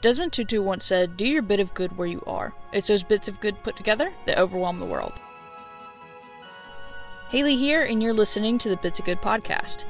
Desmond 0.00 0.32
Tutu 0.32 0.62
once 0.62 0.84
said, 0.84 1.16
Do 1.16 1.26
your 1.26 1.42
bit 1.42 1.58
of 1.58 1.74
good 1.74 1.96
where 1.96 2.06
you 2.06 2.22
are. 2.24 2.54
It's 2.72 2.86
those 2.86 3.02
bits 3.02 3.26
of 3.26 3.40
good 3.40 3.60
put 3.64 3.76
together 3.76 4.12
that 4.26 4.38
overwhelm 4.38 4.78
the 4.78 4.86
world. 4.86 5.14
Haley 7.30 7.56
here, 7.56 7.82
and 7.82 8.00
you're 8.00 8.12
listening 8.12 8.58
to 8.58 8.68
the 8.68 8.76
Bits 8.76 9.00
of 9.00 9.06
Good 9.06 9.20
podcast. 9.20 9.82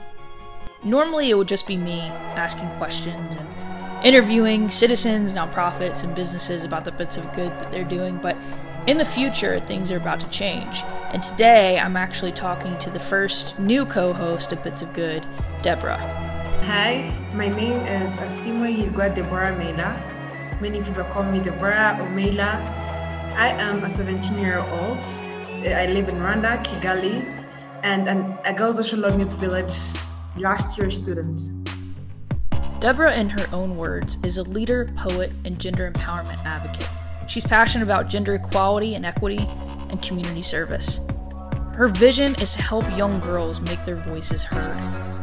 Normally, 0.83 1.29
it 1.29 1.37
would 1.37 1.47
just 1.47 1.67
be 1.67 1.77
me 1.77 2.01
asking 2.01 2.71
questions 2.79 3.37
and 3.37 4.07
interviewing 4.07 4.71
citizens, 4.71 5.35
nonprofits, 5.35 6.03
and 6.03 6.15
businesses 6.15 6.65
about 6.65 6.87
the 6.87 6.93
bits 6.93 7.19
of 7.19 7.31
good 7.35 7.51
that 7.61 7.71
they're 7.71 7.85
doing, 7.85 8.17
but 8.17 8.37
in 8.87 8.97
the 8.97 9.05
future, 9.05 9.61
things 9.61 9.93
are 9.93 9.99
about 9.99 10.21
to 10.21 10.29
change. 10.31 10.81
And 11.13 11.23
today, 11.23 11.79
I'm 11.79 11.99
actually 11.99 12.33
talking 12.33 12.79
to 12.79 12.91
the 12.91 12.99
first 12.99 13.59
new 13.59 13.85
co 13.85 14.15
host 14.15 14.53
of 14.53 14.63
Bits 14.63 14.81
of 14.81 14.95
Good, 14.95 15.27
Deborah. 15.61 16.28
Hi, 16.63 17.15
my 17.35 17.49
name 17.49 17.81
is 17.87 18.19
Asimwe 18.19 18.75
Higwa 18.77 19.15
Deborah 19.15 19.57
Mela. 19.57 19.95
Many 20.61 20.83
people 20.83 21.05
call 21.05 21.23
me 21.23 21.41
Deborah 21.41 21.97
or 22.01 22.09
Mela. 22.11 22.61
I 23.37 23.49
am 23.49 23.85
a 23.85 23.89
17 23.89 24.39
year 24.39 24.59
old. 24.59 24.99
I 25.65 25.87
live 25.87 26.09
in 26.09 26.17
Rwanda, 26.17 26.63
Kigali, 26.65 27.25
and 27.83 28.09
an, 28.09 28.37
Agahozo-Shalom 28.45 29.19
Youth 29.21 29.33
Village 29.35 29.73
last 30.37 30.77
year 30.77 30.91
student. 30.91 31.41
Deborah, 32.81 33.15
in 33.17 33.31
her 33.31 33.47
own 33.53 33.77
words, 33.77 34.19
is 34.25 34.37
a 34.37 34.43
leader, 34.43 34.87
poet, 34.97 35.33
and 35.45 35.59
gender 35.59 35.91
empowerment 35.91 36.45
advocate. 36.45 36.89
She's 37.29 37.45
passionate 37.45 37.85
about 37.85 38.09
gender 38.09 38.35
equality 38.35 38.95
and 38.95 39.07
equity 39.07 39.49
and 39.89 40.03
community 40.03 40.43
service. 40.43 41.01
Her 41.75 41.89
vision 41.89 42.35
is 42.43 42.53
to 42.55 42.63
help 42.63 42.85
young 42.97 43.21
girls 43.21 43.61
make 43.61 43.83
their 43.85 43.97
voices 43.97 44.43
heard. 44.43 45.18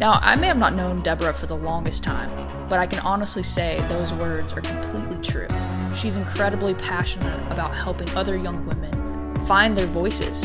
Now, 0.00 0.18
I 0.22 0.34
may 0.34 0.46
have 0.46 0.56
not 0.56 0.74
known 0.74 1.02
Deborah 1.02 1.34
for 1.34 1.44
the 1.44 1.58
longest 1.58 2.02
time, 2.02 2.30
but 2.70 2.78
I 2.78 2.86
can 2.86 3.00
honestly 3.00 3.42
say 3.42 3.84
those 3.90 4.14
words 4.14 4.50
are 4.54 4.62
completely 4.62 5.18
true. 5.18 5.46
She's 5.94 6.16
incredibly 6.16 6.72
passionate 6.72 7.38
about 7.52 7.74
helping 7.74 8.08
other 8.16 8.34
young 8.34 8.64
women 8.64 9.36
find 9.44 9.76
their 9.76 9.86
voices. 9.88 10.42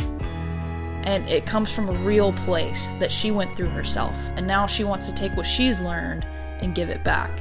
And 1.05 1.29
it 1.29 1.45
comes 1.45 1.71
from 1.71 1.87
a 1.87 1.93
real 2.03 2.33
place 2.33 2.87
that 2.99 3.09
she 3.09 3.31
went 3.31 3.55
through 3.55 3.69
herself, 3.69 4.17
and 4.35 4.45
now 4.45 4.67
she 4.67 4.83
wants 4.83 5.07
to 5.07 5.15
take 5.15 5.37
what 5.37 5.47
she's 5.47 5.79
learned 5.79 6.25
and 6.59 6.75
give 6.75 6.89
it 6.89 7.05
back. 7.05 7.31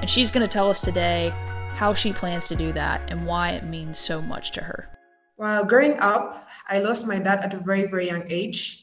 And 0.00 0.10
she's 0.10 0.32
going 0.32 0.44
to 0.44 0.52
tell 0.52 0.68
us 0.68 0.80
today 0.80 1.32
how 1.76 1.94
she 1.94 2.12
plans 2.12 2.48
to 2.48 2.56
do 2.56 2.72
that 2.72 3.08
and 3.08 3.24
why 3.24 3.50
it 3.50 3.62
means 3.62 4.00
so 4.00 4.20
much 4.20 4.50
to 4.52 4.62
her. 4.62 4.88
While 5.36 5.64
growing 5.64 5.96
up, 6.00 6.48
I 6.68 6.78
lost 6.78 7.06
my 7.06 7.20
dad 7.20 7.44
at 7.44 7.54
a 7.54 7.58
very, 7.58 7.86
very 7.86 8.08
young 8.08 8.24
age. 8.26 8.81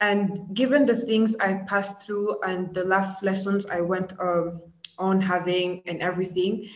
And 0.00 0.54
given 0.54 0.86
the 0.86 0.96
things 0.96 1.36
I 1.40 1.54
passed 1.54 2.02
through 2.02 2.40
and 2.42 2.74
the 2.74 2.84
life 2.84 3.22
lessons 3.22 3.66
I 3.66 3.80
went 3.80 4.12
um, 4.18 4.62
on 4.98 5.20
having 5.20 5.82
and 5.86 6.00
everything, 6.00 6.68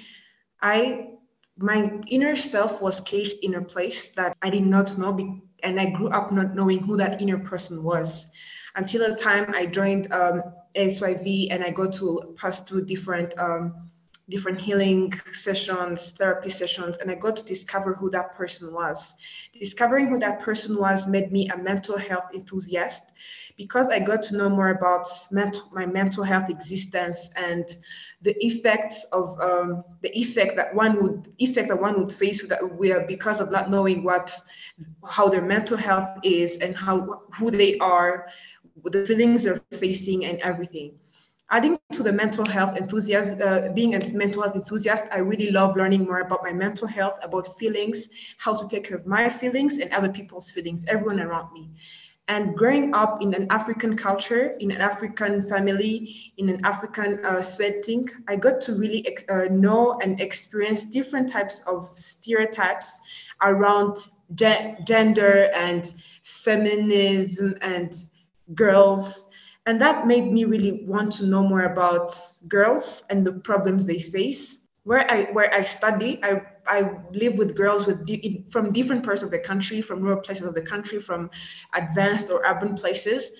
I 0.61 1.11
my 1.56 2.00
inner 2.08 2.36
self 2.36 2.83
was 2.83 3.00
caged 3.00 3.36
in 3.42 3.55
a 3.55 3.62
place 3.62 4.11
that 4.12 4.36
I 4.42 4.50
did 4.50 4.67
not 4.67 4.97
know, 4.98 5.12
be- 5.12 5.42
and 5.62 5.80
I 5.80 5.86
grew 5.91 6.08
up 6.08 6.33
not 6.33 6.55
knowing 6.55 6.80
who 6.83 6.97
that 6.97 7.22
inner 7.22 7.39
person 7.39 7.83
was. 7.83 8.27
Until 8.75 9.08
the 9.08 9.17
time 9.17 9.52
I 9.55 9.67
joined 9.67 10.12
um, 10.12 10.42
ASYV 10.75 11.48
and 11.50 11.62
I 11.62 11.70
got 11.70 11.92
to 11.95 12.34
pass 12.36 12.61
through 12.61 12.86
different 12.86 13.39
um, 13.39 13.91
different 14.28 14.61
healing 14.61 15.12
sessions, 15.33 16.12
therapy 16.12 16.48
sessions, 16.48 16.97
and 16.98 17.11
I 17.11 17.14
got 17.14 17.36
to 17.36 17.44
discover 17.44 17.94
who 17.94 18.11
that 18.11 18.33
person 18.33 18.72
was. 18.72 19.14
Discovering 19.58 20.08
who 20.08 20.19
that 20.20 20.41
person 20.41 20.78
was 20.78 21.06
made 21.06 21.30
me 21.30 21.48
a 21.50 21.56
mental 21.58 21.98
health 21.98 22.25
enthusiast 22.34 23.12
because 23.56 23.89
I 23.89 23.98
got 23.98 24.22
to 24.22 24.36
know 24.36 24.48
more 24.48 24.70
about 24.70 25.06
mental, 25.30 25.69
my 25.72 25.86
mental 25.86 26.25
health 26.25 26.48
existence 26.48 27.30
and 27.36 27.64
the 28.22 28.34
effects 28.45 29.05
of 29.12 29.39
um, 29.41 29.84
the 30.00 30.11
effect 30.19 30.56
that 30.56 30.75
one 30.75 31.02
would 31.02 31.33
effect 31.39 31.69
that 31.69 31.80
one 31.80 32.00
would 32.00 32.12
face 32.12 32.41
with 32.41 32.50
that 32.50 33.07
because 33.07 33.40
of 33.40 33.52
not 33.52 33.70
knowing 33.70 34.02
what 34.02 34.34
how 35.08 35.29
their 35.29 35.42
mental 35.42 35.77
health 35.77 36.18
is 36.23 36.57
and 36.58 36.77
how 36.77 37.23
who 37.36 37.51
they 37.51 37.77
are, 37.79 38.27
the 38.84 39.07
feelings 39.07 39.45
they're 39.45 39.61
facing 39.73 40.24
and 40.24 40.39
everything 40.40 40.95
adding 41.50 41.78
to 41.92 42.02
the 42.02 42.12
mental 42.12 42.44
health 42.46 42.77
enthusiast, 42.77 43.40
uh, 43.40 43.68
being 43.74 43.94
a 43.94 44.08
mental 44.14 44.42
health 44.42 44.56
enthusiast, 44.56 45.05
I 45.12 45.18
really 45.18 45.50
love 45.50 45.77
learning 45.77 46.05
more 46.05 46.20
about 46.20 46.42
my 46.42 46.52
mental 46.52 46.88
health, 46.88 47.18
about 47.22 47.58
feelings, 47.58 48.08
how 48.38 48.56
to 48.56 48.68
take 48.68 48.84
care 48.88 48.96
of 48.96 49.06
my 49.06 49.28
feelings 49.28 49.78
and 49.78 49.92
other 49.92 50.08
people's 50.08 50.50
feelings, 50.50 50.84
everyone 50.88 51.20
around 51.20 51.52
me. 51.52 51.70
And 52.27 52.56
growing 52.56 52.94
up 52.94 53.20
in 53.20 53.34
an 53.34 53.46
African 53.50 53.96
culture, 53.96 54.56
in 54.58 54.70
an 54.70 54.80
African 54.80 55.46
family, 55.46 56.33
in 56.38 56.48
an 56.48 56.64
African 56.64 57.22
uh, 57.22 57.42
setting, 57.42 58.08
I 58.28 58.36
got 58.36 58.62
to 58.62 58.74
really 58.74 59.06
uh, 59.28 59.44
know 59.50 59.98
and 60.02 60.18
experience 60.20 60.86
different 60.86 61.28
types 61.28 61.60
of 61.66 61.86
stereotypes 61.98 62.98
around 63.42 63.98
ge- 64.34 64.74
gender 64.86 65.50
and 65.54 65.92
feminism 66.22 67.56
and 67.60 67.94
girls 68.54 69.27
and 69.67 69.80
that 69.80 70.07
made 70.07 70.30
me 70.30 70.45
really 70.45 70.85
want 70.85 71.13
to 71.13 71.27
know 71.27 71.42
more 71.42 71.64
about 71.64 72.14
girls 72.48 73.02
and 73.11 73.27
the 73.27 73.33
problems 73.33 73.86
they 73.86 73.98
face. 73.98 74.58
Where 74.85 75.11
I 75.11 75.33
where 75.33 75.52
I 75.52 75.63
study, 75.63 76.20
I 76.23 76.42
I 76.67 76.91
live 77.13 77.39
with 77.39 77.57
girls 77.57 77.86
with 77.86 78.07
from 78.51 78.73
different 78.73 79.02
parts 79.05 79.23
of 79.23 79.30
the 79.30 79.39
country, 79.39 79.80
from 79.80 80.02
rural 80.02 80.20
places 80.20 80.47
of 80.47 80.55
the 80.55 80.63
country, 80.63 81.01
from 81.01 81.30
advanced 81.75 82.30
or 82.30 82.45
urban 82.45 82.75
places. 82.75 83.30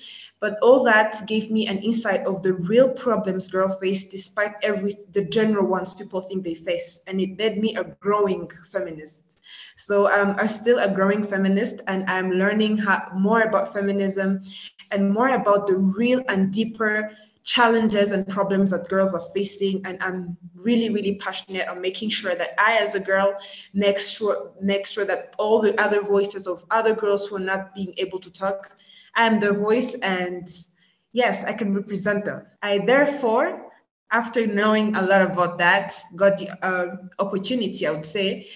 But 0.41 0.59
all 0.63 0.83
that 0.85 1.27
gave 1.27 1.51
me 1.51 1.67
an 1.67 1.79
insight 1.79 2.27
of 2.27 2.43
the 2.43 2.55
real 2.55 2.89
problems 2.89 3.49
girls 3.49 3.79
face, 3.79 4.05
despite 4.05 4.53
every 4.63 4.97
the 5.13 5.25
general 5.25 5.67
ones 5.67 5.93
people 5.93 6.23
think 6.23 6.45
they 6.45 6.55
face, 6.55 7.01
and 7.07 7.21
it 7.21 7.37
made 7.37 7.59
me 7.59 7.77
a 7.77 7.85
growing 8.01 8.51
feminist. 8.73 9.35
So 9.77 10.11
um, 10.11 10.37
I'm 10.39 10.49
still 10.49 10.79
a 10.79 10.89
growing 10.89 11.25
feminist, 11.25 11.81
and 11.87 12.09
I'm 12.09 12.31
learning 12.31 12.79
how, 12.79 13.11
more 13.15 13.43
about 13.43 13.73
feminism 13.73 14.41
and 14.91 15.13
more 15.13 15.35
about 15.35 15.67
the 15.67 15.77
real 15.77 16.23
and 16.29 16.53
deeper 16.53 17.11
challenges 17.45 18.13
and 18.13 18.27
problems 18.27 18.71
that 18.71 18.89
girls 18.89 19.13
are 19.15 19.23
facing. 19.35 19.85
And 19.85 19.99
i'm 20.03 20.37
really 20.55 20.89
really 20.89 21.17
passionate 21.17 21.69
on 21.69 21.81
making 21.81 22.09
sure 22.09 22.35
that 22.35 22.51
i 22.59 22.77
as 22.79 22.95
a 22.95 23.01
girl 23.01 23.35
make 23.75 23.99
sure 23.99 24.53
make 24.63 24.87
sure 24.87 25.05
that 25.05 25.35
all 25.39 25.61
the 25.61 25.79
other 25.81 26.01
voices 26.01 26.47
of 26.47 26.65
other 26.71 26.95
girls 26.95 27.27
who 27.27 27.37
are 27.37 27.47
not 27.53 27.75
being 27.75 27.93
able 27.99 28.19
to 28.21 28.31
talk 28.33 28.73
i 29.15 29.27
am 29.27 29.41
their 29.41 29.55
voice. 29.55 29.95
And 30.03 30.49
yes 31.13 31.45
i 31.45 31.53
can 31.53 31.75
represent 31.75 32.25
them. 32.25 32.47
I 32.63 32.79
therefore 32.79 33.71
after 34.11 34.47
knowing 34.47 34.97
a 34.97 35.03
lot 35.03 35.23
about 35.23 35.59
that 35.59 35.93
got 36.17 36.39
the 36.39 36.49
uh, 36.65 36.97
opportunity 37.19 37.87
i 37.87 37.91
would 37.91 38.07
say 38.07 38.49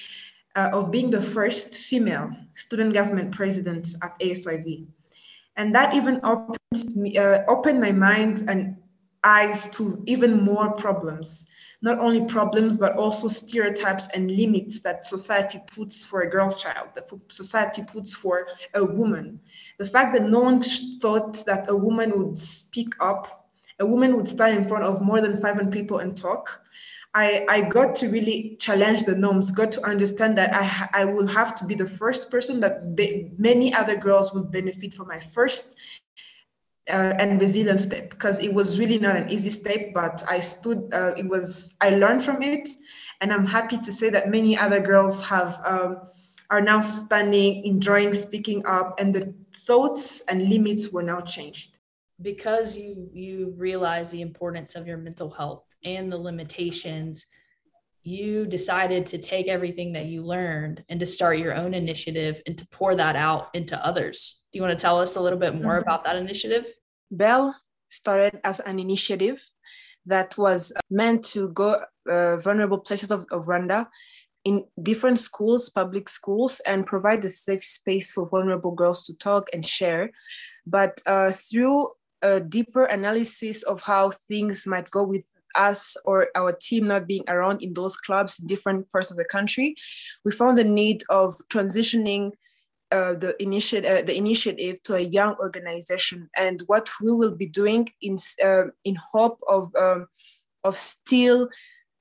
uh, 0.57 0.71
of 0.73 0.91
being 0.91 1.11
the 1.11 1.23
first 1.23 1.77
female 1.77 2.31
student 2.55 2.93
government 2.93 3.33
president 3.33 3.95
at 4.03 4.19
ASYV. 4.19 4.87
And 5.59 5.75
that 5.75 5.93
even 5.93 6.21
opened, 6.23 6.97
me, 6.97 7.19
uh, 7.19 7.43
opened 7.49 7.81
my 7.81 7.91
mind 7.91 8.49
and 8.49 8.77
eyes 9.25 9.69
to 9.71 10.01
even 10.07 10.41
more 10.41 10.71
problems. 10.73 11.47
Not 11.83 11.99
only 11.99 12.25
problems, 12.27 12.77
but 12.77 12.97
also 12.97 13.27
stereotypes 13.27 14.09
and 14.15 14.31
limits 14.31 14.79
that 14.81 15.05
society 15.05 15.59
puts 15.75 16.05
for 16.05 16.23
a 16.23 16.31
girl 16.31 16.49
child, 16.49 16.91
that 16.95 17.11
society 17.29 17.83
puts 17.83 18.15
for 18.15 18.47
a 18.75 18.85
woman. 18.85 19.41
The 19.79 19.87
fact 19.87 20.15
that 20.15 20.29
no 20.29 20.41
one 20.41 20.63
thought 20.63 21.45
that 21.47 21.69
a 21.69 21.77
woman 21.77 22.17
would 22.17 22.39
speak 22.39 22.95
up, 23.01 23.49
a 23.81 23.87
woman 23.87 24.17
would 24.17 24.29
stand 24.29 24.59
in 24.59 24.69
front 24.69 24.85
of 24.85 25.03
more 25.03 25.21
than 25.21 25.41
500 25.41 25.73
people 25.73 25.99
and 25.99 26.17
talk, 26.17 26.63
I, 27.19 27.45
I 27.49 27.61
got 27.63 27.97
to 27.97 28.09
really 28.09 28.57
challenge 28.61 29.03
the 29.03 29.17
norms, 29.17 29.51
got 29.51 29.73
to 29.73 29.85
understand 29.85 30.39
that 30.39 30.55
I, 30.55 31.03
I 31.03 31.05
will 31.05 31.27
have 31.27 31.53
to 31.57 31.65
be 31.65 31.75
the 31.75 31.89
first 31.89 32.31
person 32.31 32.61
that 32.61 32.95
be, 32.95 33.33
many 33.37 33.75
other 33.75 33.97
girls 33.97 34.33
will 34.33 34.45
benefit 34.45 34.95
from 34.95 35.09
my 35.09 35.19
first 35.19 35.75
uh, 36.89 37.15
and 37.19 37.41
resilient 37.41 37.81
step 37.81 38.11
because 38.11 38.39
it 38.39 38.55
was 38.55 38.79
really 38.79 39.01
not 39.01 39.17
an 39.17 39.31
easy 39.31 39.51
step, 39.51 39.93
but 39.93 40.23
I 40.29 40.39
stood, 40.39 40.91
uh, 40.93 41.15
it 41.17 41.29
was, 41.29 41.75
I 41.81 41.91
learned 41.91 42.23
from 42.23 42.41
it. 42.41 42.69
And 43.21 43.33
I'm 43.33 43.47
happy 43.47 43.79
to 43.79 43.93
say 43.93 44.11
that 44.11 44.31
many 44.31 44.57
other 44.57 44.79
girls 44.79 45.21
have, 45.23 45.61
um, 45.65 45.97
are 46.51 46.61
now 46.61 46.79
standing, 46.79 47.65
enjoying 47.65 48.15
speaking 48.15 48.65
up, 48.65 49.01
and 49.01 49.13
the 49.13 49.35
thoughts 49.57 50.21
and 50.29 50.49
limits 50.49 50.93
were 50.93 51.03
now 51.03 51.21
changed. 51.21 51.78
Because 52.21 52.77
you 52.77 53.09
you 53.13 53.55
realize 53.57 54.11
the 54.11 54.23
importance 54.23 54.75
of 54.75 54.87
your 54.87 54.99
mental 54.99 55.31
health 55.31 55.65
and 55.85 56.11
the 56.11 56.17
limitations, 56.17 57.27
you 58.03 58.47
decided 58.47 59.07
to 59.07 59.19
take 59.19 59.49
everything 59.49 59.93
that 59.93 60.07
you 60.07 60.23
learned 60.23 60.85
and 60.89 60.99
to 61.01 61.07
start 61.07 61.39
your 61.39 61.55
own 61.55 61.75
initiative 61.75 62.41
and 62.47 62.57
to 62.59 62.67
pour 62.69 62.95
that 62.97 63.17
out 63.17 63.49
into 63.55 63.85
others. 63.85 64.45
Do 64.53 64.59
you 64.59 64.63
want 64.63 64.79
to 64.79 64.83
tell 64.83 64.99
us 65.01 65.17
a 65.17 65.21
little 65.21 65.39
bit 65.39 65.55
more 65.55 65.75
mm-hmm. 65.75 65.83
about 65.83 66.05
that 66.05 66.17
initiative? 66.17 66.67
Belle 67.11 67.55
started 67.89 68.41
as 68.45 68.61
an 68.61 68.79
initiative 68.79 69.45
that 70.07 70.37
was 70.39 70.73
meant 70.91 71.23
to 71.23 71.51
go 71.51 71.81
uh, 72.11 72.37
vulnerable 72.39 72.79
places 72.79 73.11
of, 73.11 73.25
of 73.31 73.47
Rwanda 73.47 73.87
in 74.45 74.65
different 74.83 75.19
schools, 75.19 75.69
public 75.69 76.09
schools, 76.09 76.61
and 76.67 76.87
provide 76.87 77.25
a 77.25 77.29
safe 77.29 77.63
space 77.63 78.13
for 78.13 78.29
vulnerable 78.29 78.71
girls 78.71 79.05
to 79.05 79.15
talk 79.17 79.49
and 79.53 79.67
share. 79.67 80.11
But 80.67 81.01
uh, 81.07 81.31
through 81.31 81.89
a 82.23 82.41
deeper 82.41 82.85
analysis 82.85 83.63
of 83.63 83.83
how 83.83 84.11
things 84.11 84.67
might 84.67 84.91
go 84.91 85.05
with 85.05 85.25
us 85.55 85.97
or 86.05 86.29
our 86.35 86.53
team 86.53 86.85
not 86.85 87.07
being 87.07 87.25
around 87.29 87.63
in 87.63 87.75
those 87.75 87.97
clubs 87.97 88.39
in 88.39 88.47
different 88.47 88.91
parts 88.91 89.11
of 89.11 89.17
the 89.17 89.25
country, 89.25 89.75
we 90.25 90.33
found 90.33 90.57
the 90.57 90.65
need 90.65 91.03
of 91.09 91.35
transitioning 91.51 92.33
uh, 92.91 93.13
the, 93.15 93.35
initi- 93.41 93.85
uh, 93.85 94.03
the 94.03 94.17
initiative 94.17 94.83
to 94.83 94.95
a 94.95 95.01
young 95.01 95.35
organization. 95.41 96.29
And 96.37 96.63
what 96.67 96.91
we 97.03 97.13
will 97.13 97.35
be 97.37 97.47
doing 97.47 97.89
in, 98.01 98.19
uh, 98.43 98.65
in 98.85 98.97
hope 99.13 99.39
of, 99.49 99.75
um, 99.77 100.07
of 100.65 100.77
still 100.77 101.49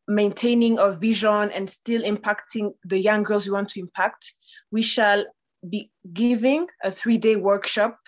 maintaining 0.08 0.80
our 0.80 0.94
vision 0.94 1.52
and 1.52 1.70
still 1.70 2.02
impacting 2.04 2.74
the 2.86 3.00
young 3.00 3.24
girls 3.24 3.48
we 3.48 3.54
want 3.54 3.70
to 3.70 3.80
impact, 3.81 4.34
we 4.72 4.81
shall 4.81 5.25
be 5.70 5.92
giving 6.13 6.68
a 6.84 6.92
three 6.92 7.18
day 7.18 7.36
workshop 7.36 8.00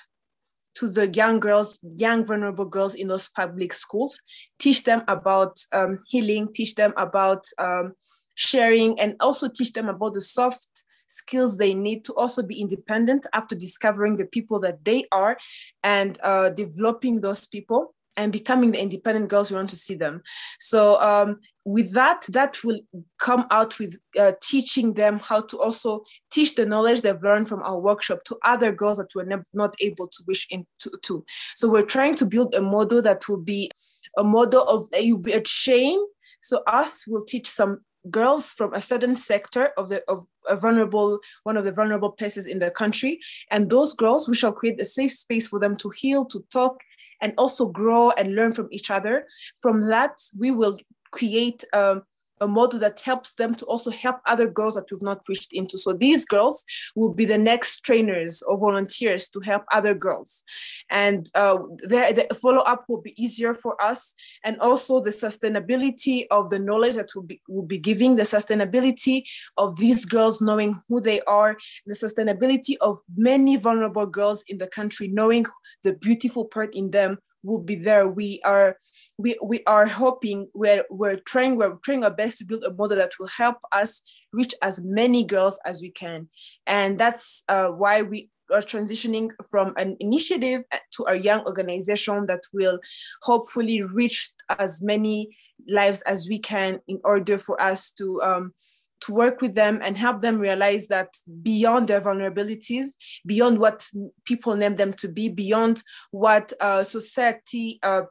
to 0.80 0.90
the 0.90 1.10
young 1.10 1.40
girls, 1.40 1.78
young 1.84 2.26
vulnerable 2.26 2.66
girls 2.66 2.96
in 2.96 3.10
those 3.10 3.28
public 3.28 3.74
schools, 3.74 4.20
teach 4.60 4.86
them 4.86 5.04
about 5.10 5.58
um, 5.74 6.00
healing, 6.08 6.48
teach 6.54 6.76
them 6.76 6.94
about 6.96 7.44
um, 7.58 7.94
sharing, 8.36 8.98
and 9.00 9.16
also 9.20 9.50
teach 9.50 9.74
them 9.74 9.90
about 9.90 10.14
the 10.14 10.22
soft 10.22 10.86
skills 11.08 11.58
they 11.58 11.74
need 11.74 12.06
to 12.06 12.14
also 12.14 12.42
be 12.42 12.62
independent 12.62 13.28
after 13.34 13.56
discovering 13.56 14.16
the 14.16 14.26
people 14.26 14.60
that 14.60 14.86
they 14.86 15.04
are 15.12 15.38
and 15.84 16.18
uh, 16.24 16.50
developing 16.50 17.20
those 17.20 17.48
people 17.48 17.94
and 18.20 18.34
becoming 18.34 18.72
the 18.72 18.82
independent 18.82 19.30
girls 19.30 19.50
we 19.50 19.56
want 19.56 19.70
to 19.70 19.78
see 19.78 19.96
them. 19.96 20.22
So 20.60 21.02
um, 21.02 21.40
with 21.64 21.94
that, 21.94 22.26
that 22.30 22.62
will 22.66 22.82
come 23.18 23.48
out 23.50 23.80
with 23.80 23.98
uh, 24.20 24.34
teaching 24.44 24.94
them 24.94 25.20
how 25.20 25.42
to 25.42 25.58
also 25.58 26.04
teach 26.30 26.56
the 26.56 26.66
knowledge 26.66 27.02
they've 27.02 27.24
learned 27.24 27.48
from 27.48 27.64
our 27.64 27.80
workshop 27.80 28.26
to 28.26 28.38
other 28.44 28.74
girls 28.74 28.98
that 28.98 29.16
were 29.16 29.24
ne- 29.24 29.52
not 29.54 29.74
able 29.80 30.08
to 30.10 30.24
wish 30.28 30.48
into. 30.50 30.68
To. 31.04 31.24
So 31.56 31.72
we're 31.72 31.86
trying 31.86 32.16
to 32.16 32.26
build 32.26 32.54
a 32.56 32.62
model 32.62 33.02
that 33.04 33.30
will 33.30 33.44
be 33.56 33.72
a 34.18 34.24
model 34.24 34.64
of 34.64 34.90
will 34.92 35.18
be 35.18 35.32
a 35.32 35.42
chain. 35.42 35.98
So 36.42 36.62
us 36.68 37.08
will 37.08 37.24
teach 37.24 37.48
some 37.48 37.80
girls 38.10 38.52
from 38.52 38.74
a 38.74 38.82
certain 38.82 39.16
sector 39.16 39.72
of 39.78 39.88
the 39.90 40.02
of 40.08 40.26
a 40.48 40.56
vulnerable 40.56 41.20
one 41.44 41.58
of 41.58 41.66
the 41.66 41.72
vulnerable 41.72 42.12
places 42.12 42.48
in 42.48 42.60
the 42.60 42.72
country 42.72 43.20
and 43.52 43.70
those 43.70 43.94
girls 43.94 44.28
we 44.28 44.34
shall 44.34 44.54
create 44.54 44.80
a 44.80 44.86
safe 44.86 45.12
space 45.12 45.50
for 45.50 45.60
them 45.60 45.76
to 45.76 45.90
heal 45.90 46.24
to 46.26 46.40
talk 46.52 46.82
and 47.22 47.34
also 47.38 47.68
grow 47.68 48.12
and 48.12 48.36
learn 48.36 48.54
from 48.54 48.68
each 48.72 48.90
other. 48.92 49.28
From 49.60 49.88
that, 49.90 50.20
we 50.38 50.52
will 50.52 50.78
create 51.12 51.64
um, 51.74 52.04
a 52.42 52.48
model 52.48 52.80
that 52.80 53.00
helps 53.00 53.34
them 53.34 53.54
to 53.56 53.66
also 53.66 53.92
help 53.92 54.18
other 54.26 54.50
girls 54.50 54.76
that 54.76 54.86
we've 54.92 55.02
not 55.02 55.22
reached 55.28 55.54
into. 55.54 55.78
So 55.78 55.94
these 55.94 56.26
girls 56.26 56.64
will 56.96 57.14
be 57.14 57.26
the 57.26 57.38
next 57.38 57.82
trainers 57.82 58.42
or 58.44 58.58
volunteers 58.58 59.28
to 59.30 59.40
help 59.40 59.64
other 59.72 59.94
girls. 59.94 60.44
And 60.90 61.30
uh, 61.36 61.58
the, 61.78 62.26
the 62.30 62.36
follow 62.36 62.64
up 62.64 62.86
will 62.88 63.02
be 63.02 63.22
easier 63.22 63.54
for 63.54 63.82
us. 63.82 64.16
And 64.44 64.60
also 64.60 65.00
the 65.00 65.10
sustainability 65.10 66.26
of 66.32 66.50
the 66.50 66.60
knowledge 66.60 66.96
that 66.96 67.10
we'll 67.16 67.26
be, 67.26 67.42
we'll 67.48 67.66
be 67.66 67.78
giving, 67.78 68.16
the 68.16 68.24
sustainability 68.24 69.24
of 69.58 69.78
these 69.78 70.06
girls 70.06 70.42
knowing 70.42 70.82
who 70.88 71.02
they 71.02 71.22
are, 71.22 71.58
the 71.86 71.96
sustainability 71.96 72.76
of 72.82 73.00
many 73.16 73.58
vulnerable 73.58 74.06
girls 74.06 74.44
in 74.48 74.58
the 74.58 74.68
country 74.68 75.08
knowing 75.08 75.46
the 75.84 75.94
beautiful 75.94 76.46
part 76.46 76.74
in 76.76 76.92
them 76.92 77.18
will 77.44 77.60
be 77.60 77.76
there. 77.76 78.08
We 78.08 78.42
are 78.44 78.78
we 79.18 79.38
we 79.44 79.62
are 79.66 79.86
hoping 79.86 80.48
we're 80.54 80.86
we're 80.90 81.18
trying 81.18 81.58
we're 81.58 81.76
trying 81.84 82.04
our 82.04 82.12
best 82.12 82.40
to 82.40 82.46
build 82.46 82.64
a 82.64 82.74
model 82.74 82.98
that 82.98 83.12
will 83.20 83.28
help 83.28 83.58
us 83.72 84.02
reach 84.34 84.54
as 84.62 84.82
many 84.82 85.24
girls 85.24 85.60
as 85.66 85.82
we 85.82 85.92
can, 85.92 86.30
and 86.68 86.98
that's 86.98 87.44
uh, 87.50 87.68
why 87.68 88.02
we 88.02 88.30
are 88.52 88.62
transitioning 88.62 89.32
from 89.50 89.74
an 89.78 89.96
initiative 90.00 90.64
to 90.92 91.04
a 91.04 91.16
young 91.16 91.42
organization 91.46 92.26
that 92.26 92.42
will 92.54 92.80
hopefully 93.22 93.84
reach 93.84 94.32
as 94.58 94.82
many 94.82 95.30
lives 95.68 96.02
as 96.02 96.28
we 96.28 96.40
can 96.40 96.80
in 96.88 97.00
order 97.04 97.38
for 97.38 97.62
us 97.62 97.92
to 97.92 98.22
um, 98.22 98.54
to 99.02 99.14
work 99.14 99.42
with 99.42 99.56
them 99.56 99.80
and 99.84 99.98
help 99.98 100.22
them 100.22 100.38
realize 100.38 100.88
that 100.88 101.16
beyond 101.42 101.88
their 101.88 102.02
vulnerabilities, 102.02 102.92
beyond 103.26 103.60
what 103.60 103.88
people 104.26 104.56
name 104.56 104.76
them 104.76 104.94
to 104.94 105.08
be, 105.08 105.30
beyond 105.30 105.84
what 106.12 106.52
uh, 106.60 106.84
society 106.84 107.80
uh, 107.84 108.02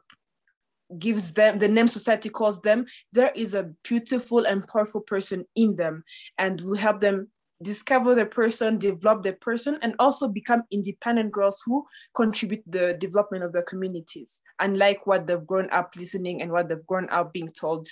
gives 0.97 1.33
them, 1.33 1.59
the 1.59 1.67
name 1.67 1.87
society 1.87 2.29
calls 2.29 2.61
them, 2.61 2.85
there 3.13 3.31
is 3.35 3.53
a 3.53 3.71
beautiful 3.83 4.45
and 4.45 4.67
powerful 4.67 5.01
person 5.01 5.45
in 5.55 5.75
them. 5.75 6.03
And 6.37 6.61
we 6.61 6.79
help 6.79 6.99
them 6.99 7.29
discover 7.61 8.15
the 8.15 8.25
person, 8.25 8.77
develop 8.77 9.23
the 9.23 9.33
person, 9.33 9.77
and 9.81 9.95
also 9.99 10.27
become 10.27 10.63
independent 10.71 11.31
girls 11.31 11.61
who 11.65 11.85
contribute 12.15 12.63
the 12.65 12.93
development 12.99 13.43
of 13.43 13.51
their 13.51 13.63
communities, 13.63 14.41
unlike 14.59 15.05
what 15.05 15.27
they've 15.27 15.45
grown 15.45 15.69
up 15.71 15.93
listening 15.97 16.41
and 16.41 16.51
what 16.51 16.69
they've 16.69 16.85
grown 16.87 17.09
up 17.09 17.33
being 17.33 17.49
told 17.49 17.87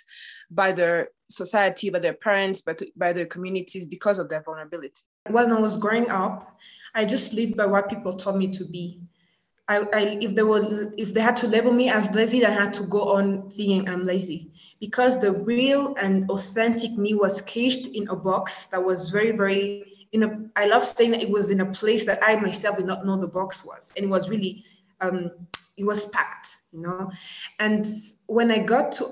by 0.49 0.71
their 0.71 1.09
society, 1.29 1.89
by 1.89 1.99
their 1.99 2.13
parents, 2.13 2.61
by, 2.61 2.75
by 2.95 3.11
their 3.11 3.25
communities 3.25 3.85
because 3.85 4.19
of 4.19 4.29
their 4.29 4.41
vulnerability. 4.41 5.01
When 5.29 5.51
I 5.51 5.59
was 5.59 5.77
growing 5.77 6.09
up, 6.09 6.57
I 6.95 7.03
just 7.03 7.33
lived 7.33 7.57
by 7.57 7.65
what 7.65 7.89
people 7.89 8.15
told 8.15 8.37
me 8.37 8.47
to 8.49 8.65
be. 8.65 9.01
I, 9.67 9.79
I, 9.93 10.01
if 10.21 10.33
they 10.33 10.43
were 10.43 10.93
if 10.97 11.13
they 11.13 11.19
had 11.19 11.35
to 11.37 11.47
label 11.47 11.73
me 11.73 11.89
as 11.89 12.09
lazy, 12.11 12.45
I 12.45 12.51
had 12.51 12.73
to 12.75 12.83
go 12.83 13.15
on 13.15 13.49
thinking 13.49 13.89
I'm 13.89 14.03
lazy 14.03 14.53
because 14.79 15.19
the 15.19 15.31
real 15.31 15.95
and 15.95 16.29
authentic 16.29 16.91
me 16.91 17.13
was 17.13 17.41
caged 17.41 17.87
in 17.87 18.07
a 18.09 18.15
box 18.15 18.67
that 18.67 18.83
was 18.83 19.09
very 19.09 19.31
very 19.31 20.07
in 20.11 20.23
a. 20.23 20.49
I 20.55 20.67
love 20.67 20.83
saying 20.83 21.11
that 21.11 21.21
it 21.21 21.29
was 21.29 21.49
in 21.49 21.61
a 21.61 21.65
place 21.65 22.05
that 22.05 22.19
I 22.21 22.35
myself 22.35 22.77
did 22.77 22.85
not 22.85 23.05
know 23.05 23.17
the 23.17 23.27
box 23.27 23.65
was, 23.65 23.91
and 23.95 24.05
it 24.05 24.09
was 24.09 24.29
really 24.29 24.63
um, 25.01 25.31
it 25.77 25.83
was 25.83 26.07
packed, 26.07 26.49
you 26.71 26.81
know. 26.81 27.11
And 27.59 27.87
when 28.27 28.51
I 28.51 28.59
got 28.59 28.91
to 28.93 29.05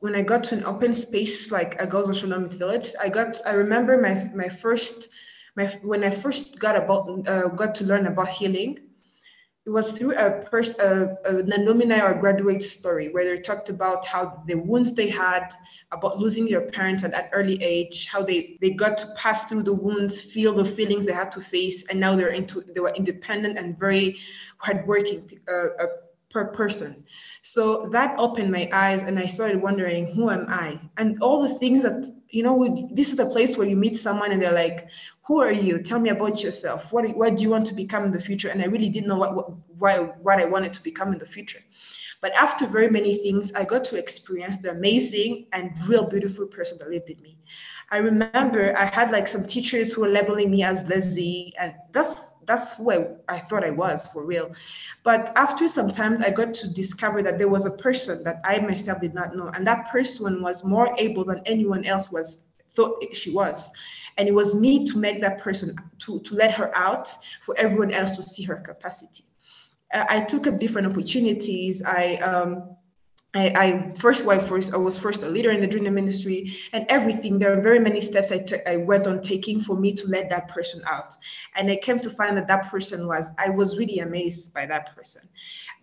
when 0.00 0.14
I 0.14 0.22
got 0.22 0.44
to 0.44 0.56
an 0.56 0.64
open 0.64 0.94
space 0.94 1.50
like 1.50 1.80
a 1.80 1.86
Girls 1.86 2.08
Autonomous 2.10 2.54
Village, 2.54 2.92
I 3.00 3.08
got 3.08 3.40
I 3.46 3.52
remember 3.52 4.00
my 4.00 4.30
my 4.34 4.48
first 4.48 5.08
my 5.56 5.66
when 5.82 6.04
I 6.04 6.10
first 6.10 6.58
got 6.58 6.76
about 6.76 7.28
uh, 7.28 7.48
got 7.48 7.74
to 7.76 7.84
learn 7.84 8.06
about 8.06 8.28
healing 8.28 8.78
it 9.66 9.70
was 9.70 9.96
through 9.98 10.16
a, 10.16 10.42
pers- 10.50 10.78
a, 10.78 11.16
an 11.26 11.52
alumni 11.52 12.00
or 12.00 12.14
graduate 12.14 12.62
story 12.62 13.08
where 13.08 13.24
they 13.24 13.40
talked 13.40 13.68
about 13.68 14.06
how 14.06 14.42
the 14.46 14.54
wounds 14.54 14.94
they 14.94 15.08
had 15.08 15.52
about 15.92 16.18
losing 16.18 16.46
their 16.46 16.62
parents 16.62 17.04
at 17.04 17.10
that 17.12 17.30
early 17.32 17.62
age 17.62 18.06
how 18.06 18.22
they 18.22 18.56
they 18.60 18.70
got 18.70 18.96
to 18.98 19.06
pass 19.16 19.44
through 19.44 19.62
the 19.62 19.72
wounds 19.72 20.20
feel 20.20 20.54
the 20.54 20.64
feelings 20.64 21.06
they 21.06 21.12
had 21.12 21.32
to 21.32 21.40
face 21.40 21.84
and 21.90 22.00
now 22.00 22.16
they're 22.16 22.28
into 22.28 22.62
they 22.74 22.80
were 22.80 22.94
independent 22.94 23.58
and 23.58 23.78
very 23.78 24.16
hardworking 24.58 25.38
uh, 25.52 25.86
per 26.30 26.46
person. 26.46 27.04
So 27.42 27.88
that 27.92 28.14
opened 28.18 28.52
my 28.52 28.68
eyes 28.72 29.02
and 29.02 29.18
i 29.18 29.24
started 29.24 29.62
wondering 29.62 30.06
who 30.14 30.30
am 30.30 30.46
i? 30.48 30.78
And 30.98 31.20
all 31.22 31.42
the 31.42 31.54
things 31.58 31.82
that 31.82 32.12
you 32.28 32.42
know 32.42 32.88
this 32.92 33.10
is 33.10 33.18
a 33.18 33.26
place 33.26 33.56
where 33.56 33.66
you 33.66 33.76
meet 33.76 33.96
someone 33.96 34.32
and 34.32 34.40
they're 34.40 34.52
like 34.52 34.88
who 35.28 35.42
are 35.42 35.52
you? 35.52 35.82
Tell 35.82 36.00
me 36.00 36.08
about 36.08 36.42
yourself. 36.42 36.90
What, 36.90 37.06
what 37.14 37.36
do 37.36 37.42
you 37.42 37.50
want 37.50 37.66
to 37.66 37.74
become 37.74 38.02
in 38.04 38.10
the 38.10 38.20
future? 38.20 38.48
And 38.48 38.62
I 38.62 38.64
really 38.64 38.88
didn't 38.88 39.08
know 39.08 39.16
what, 39.16 39.36
what, 39.36 39.50
why, 39.78 39.98
what 40.22 40.40
I 40.40 40.46
wanted 40.46 40.72
to 40.72 40.82
become 40.82 41.12
in 41.12 41.18
the 41.18 41.26
future. 41.26 41.60
But 42.22 42.32
after 42.32 42.66
very 42.66 42.88
many 42.88 43.18
things, 43.18 43.52
I 43.52 43.64
got 43.64 43.84
to 43.84 43.98
experience 43.98 44.56
the 44.56 44.70
amazing 44.70 45.46
and 45.52 45.70
real 45.86 46.06
beautiful 46.06 46.46
person 46.46 46.78
that 46.78 46.88
lived 46.88 47.10
in 47.10 47.20
me. 47.20 47.36
I 47.90 47.98
remember 47.98 48.74
I 48.76 48.86
had 48.86 49.12
like 49.12 49.28
some 49.28 49.44
teachers 49.44 49.92
who 49.92 50.00
were 50.00 50.08
labeling 50.08 50.50
me 50.50 50.62
as 50.62 50.82
lazy, 50.86 51.52
and 51.58 51.74
that's 51.92 52.32
that's 52.46 52.72
who 52.72 52.90
I, 52.90 53.08
I 53.28 53.38
thought 53.38 53.62
I 53.62 53.70
was 53.70 54.08
for 54.08 54.24
real. 54.24 54.50
But 55.04 55.30
after 55.36 55.68
some 55.68 55.90
time, 55.90 56.24
I 56.24 56.30
got 56.30 56.54
to 56.54 56.72
discover 56.72 57.22
that 57.22 57.36
there 57.36 57.48
was 57.48 57.66
a 57.66 57.70
person 57.70 58.24
that 58.24 58.40
I 58.44 58.58
myself 58.60 59.02
did 59.02 59.12
not 59.12 59.36
know, 59.36 59.48
and 59.48 59.66
that 59.66 59.90
person 59.90 60.42
was 60.42 60.64
more 60.64 60.94
able 60.98 61.24
than 61.24 61.42
anyone 61.44 61.84
else 61.84 62.10
was 62.10 62.44
thought 62.70 63.04
she 63.12 63.30
was. 63.30 63.70
And 64.16 64.28
it 64.28 64.34
was 64.34 64.54
me 64.54 64.84
to 64.86 64.98
make 64.98 65.20
that 65.20 65.38
person, 65.38 65.76
to, 66.00 66.20
to 66.20 66.34
let 66.34 66.50
her 66.52 66.76
out 66.76 67.08
for 67.42 67.56
everyone 67.56 67.92
else 67.92 68.16
to 68.16 68.22
see 68.22 68.42
her 68.44 68.56
capacity. 68.56 69.24
I 69.92 70.20
took 70.20 70.46
up 70.46 70.58
different 70.58 70.88
opportunities. 70.88 71.82
I, 71.82 72.16
um, 72.16 72.76
I, 73.34 73.48
I 73.48 73.92
first, 73.94 74.24
well, 74.24 74.40
first, 74.40 74.74
I 74.74 74.76
was 74.76 74.98
first 74.98 75.22
a 75.22 75.28
leader 75.28 75.50
in 75.50 75.60
the 75.60 75.66
junior 75.66 75.90
ministry 75.90 76.56
and 76.72 76.84
everything. 76.88 77.38
There 77.38 77.56
are 77.56 77.60
very 77.60 77.78
many 77.78 78.00
steps 78.00 78.32
I, 78.32 78.38
t- 78.38 78.66
I 78.66 78.76
went 78.76 79.06
on 79.06 79.20
taking 79.20 79.60
for 79.60 79.76
me 79.76 79.92
to 79.92 80.06
let 80.08 80.28
that 80.30 80.48
person 80.48 80.82
out. 80.86 81.14
And 81.54 81.70
I 81.70 81.76
came 81.76 81.98
to 82.00 82.10
find 82.10 82.36
that 82.36 82.46
that 82.48 82.70
person 82.70 83.06
was, 83.06 83.30
I 83.38 83.50
was 83.50 83.78
really 83.78 84.00
amazed 84.00 84.52
by 84.52 84.66
that 84.66 84.94
person, 84.96 85.28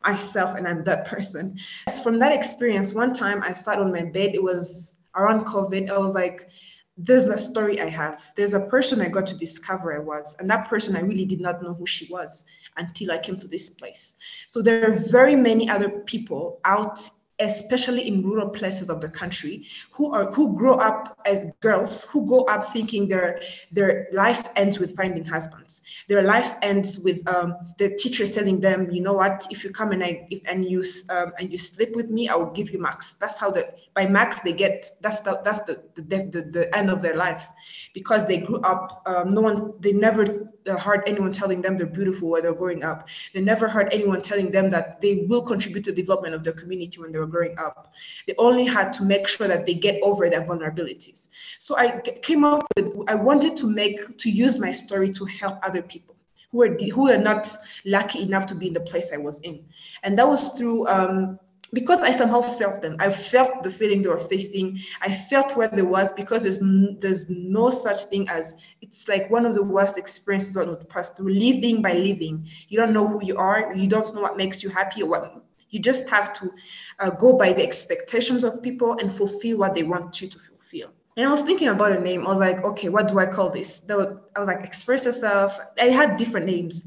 myself, 0.04 0.56
and 0.56 0.68
I'm 0.68 0.84
that 0.84 1.06
person. 1.06 1.58
From 2.04 2.20
that 2.20 2.32
experience, 2.32 2.94
one 2.94 3.14
time 3.14 3.42
I 3.44 3.54
sat 3.54 3.80
on 3.80 3.92
my 3.92 4.04
bed, 4.04 4.32
it 4.34 4.44
was 4.44 4.96
around 5.16 5.46
COVID. 5.46 5.90
I 5.90 5.98
was 5.98 6.14
like, 6.14 6.50
there's 6.98 7.28
a 7.28 7.38
story 7.38 7.82
I 7.82 7.90
have. 7.90 8.22
There's 8.36 8.54
a 8.54 8.60
person 8.60 9.02
I 9.02 9.10
got 9.10 9.28
to 9.28 9.36
discover 9.36 9.94
I 9.96 10.00
was, 10.00 10.36
and 10.40 10.50
that 10.50 10.70
person 10.70 10.96
I 10.96 11.02
really 11.02 11.26
did 11.26 11.42
not 11.42 11.62
know 11.62 11.74
who 11.74 11.86
she 11.86 12.12
was 12.12 12.46
until 12.78 13.12
I 13.12 13.18
came 13.18 13.38
to 13.40 13.48
this 13.48 13.70
place. 13.70 14.16
So 14.48 14.62
there 14.62 14.92
are 14.92 14.96
very 14.96 15.36
many 15.36 15.70
other 15.70 15.90
people 15.90 16.60
out 16.64 17.00
especially 17.40 18.08
in 18.08 18.22
rural 18.22 18.50
places 18.50 18.90
of 18.90 19.02
the 19.02 19.10
country 19.10 19.68
who 19.92 20.14
are 20.14 20.32
who 20.32 20.56
grow 20.56 20.76
up 20.76 21.20
as 21.26 21.46
girls 21.60 22.06
who 22.06 22.26
grow 22.26 22.44
up 22.46 22.68
thinking 22.72 23.08
their 23.08 23.42
their 23.72 24.08
life 24.14 24.48
ends 24.56 24.80
with 24.80 24.96
finding 24.96 25.26
husbands. 25.26 25.82
Their 26.08 26.22
life 26.22 26.56
ends 26.62 27.00
with 27.00 27.28
um, 27.28 27.56
the 27.78 27.90
teachers 27.96 28.32
telling 28.32 28.62
them 28.62 28.90
you 28.90 29.02
know 29.02 29.14
what? 29.14 29.46
If 29.50 29.64
you 29.64 29.72
come 29.72 29.92
and 29.92 30.04
I 30.04 30.28
if, 30.30 30.42
and 30.46 30.64
you 30.64 30.84
um, 31.10 31.34
and 31.40 31.52
you 31.52 31.58
sleep 31.58 31.96
with 31.96 32.10
me 32.10 32.30
I 32.30 32.36
will 32.36 32.52
give 32.52 32.72
you 32.72 32.80
max 32.80 33.14
that's 33.14 33.38
how 33.38 33.52
the 33.52 33.68
by 33.94 34.06
max 34.06 34.40
they 34.40 34.54
get 34.54 34.90
that's 35.02 35.20
the 35.22 35.42
that's 35.44 35.60
the 35.62 35.84
the, 35.96 36.02
the, 36.02 36.42
the 36.42 36.78
end 36.78 36.90
of 36.90 37.02
their 37.02 37.16
life. 37.16 37.48
Because 37.94 38.26
they 38.26 38.38
grew 38.38 38.62
up 38.62 39.04
um, 39.06 39.30
no 39.30 39.42
one 39.42 39.74
they 39.80 39.94
never 39.94 40.52
heard 40.66 41.04
anyone 41.06 41.32
telling 41.32 41.62
them 41.62 41.78
they're 41.78 41.86
beautiful 41.86 42.30
when 42.30 42.44
they're 42.44 42.54
growing 42.54 42.84
up 42.84 43.08
they 43.34 43.42
never 43.42 43.68
heard 43.68 43.94
anyone 43.94 44.22
telling 44.22 44.52
them 44.52 44.70
that 44.70 45.02
they 45.02 45.26
will 45.28 45.42
contribute 45.42 45.84
to 45.86 45.92
the 45.92 46.02
development 46.02 46.34
of 46.34 46.44
their 46.44 46.54
community 46.54 47.00
when 47.02 47.12
they're 47.12 47.26
were 47.26 47.32
growing 47.32 47.58
up. 47.58 47.94
They 48.28 48.36
only 48.38 48.66
had 48.66 48.94
to 48.94 49.04
make 49.04 49.28
sure 49.28 49.48
that 49.48 49.66
they 49.66 49.74
get 49.74 50.02
over 50.02 50.30
their 50.30 50.42
vulnerabilities. 50.42 51.28
So 51.60 51.78
I 51.78 52.00
came 52.00 52.44
up 52.44 52.66
with, 52.78 52.94
I 53.08 53.16
wanted 53.16 53.58
to 53.58 53.70
make, 53.70 54.18
to 54.18 54.30
use 54.30 54.60
my 54.60 54.72
story 54.72 55.10
to 55.10 55.26
help 55.26 55.60
other 55.64 55.82
people 55.82 56.16
who 56.52 56.62
are, 56.64 56.78
who 56.78 57.12
are 57.12 57.18
not 57.18 57.56
lucky 57.86 58.22
enough 58.22 58.46
to 58.48 58.56
be 58.56 58.68
in 58.68 58.74
the 58.74 58.80
place 58.80 59.12
I 59.14 59.18
was 59.18 59.40
in. 59.42 59.66
And 60.04 60.18
that 60.18 60.28
was 60.28 60.50
through, 60.50 60.88
um, 60.88 61.40
because 61.74 62.02
I 62.02 62.12
somehow 62.12 62.42
felt 62.42 62.82
them. 62.82 62.96
I 63.00 63.10
felt 63.10 63.64
the 63.64 63.72
feeling 63.72 64.02
they 64.02 64.10
were 64.10 64.20
facing. 64.20 64.80
I 65.02 65.14
felt 65.14 65.56
where 65.58 65.68
they 65.68 65.82
was 65.82 66.12
because 66.12 66.44
there's 66.44 66.60
there's 67.00 67.30
no 67.30 67.70
such 67.70 68.04
thing 68.04 68.30
as 68.30 68.54
it's 68.82 69.08
like 69.08 69.30
one 69.30 69.46
of 69.46 69.54
the 69.54 69.64
worst 69.64 69.98
experiences 69.98 70.58
on 70.58 70.68
the 70.68 70.86
past. 70.86 71.18
Through 71.18 71.34
living 71.34 71.82
by 71.82 71.94
living, 71.94 72.48
you 72.70 72.80
don't 72.80 72.94
know 72.94 73.08
who 73.08 73.24
you 73.24 73.38
are. 73.38 73.74
You 73.76 73.88
don't 73.88 74.16
know 74.16 74.22
what 74.22 74.38
makes 74.38 74.64
you 74.64 74.70
happy 74.70 75.04
or 75.04 75.10
what 75.10 75.44
you 75.70 75.80
just 75.80 76.08
have 76.10 76.34
to 76.34 76.52
uh, 77.00 77.10
go 77.10 77.34
by 77.38 77.52
the 77.52 77.64
expectations 77.64 78.44
of 78.44 78.62
people 78.64 78.98
and 79.00 79.14
fulfill 79.14 79.58
what 79.58 79.74
they 79.74 79.84
want 79.84 80.22
you 80.22 80.28
to 80.28 80.40
fulfill. 80.40 80.90
And 81.18 81.26
I 81.26 81.30
was 81.30 81.42
thinking 81.42 81.70
about 81.70 81.94
a 81.94 82.00
name. 82.00 82.26
I 82.26 82.30
was 82.30 82.40
like, 82.40 82.64
okay, 82.64 82.90
what 82.90 83.08
do 83.08 83.20
I 83.20 83.26
call 83.26 83.50
this? 83.50 83.82
I 83.90 83.96
was 83.96 84.48
like, 84.48 84.64
express 84.64 85.06
yourself. 85.06 85.58
I 85.80 85.86
had 85.86 86.18
different 86.18 86.46
names, 86.46 86.86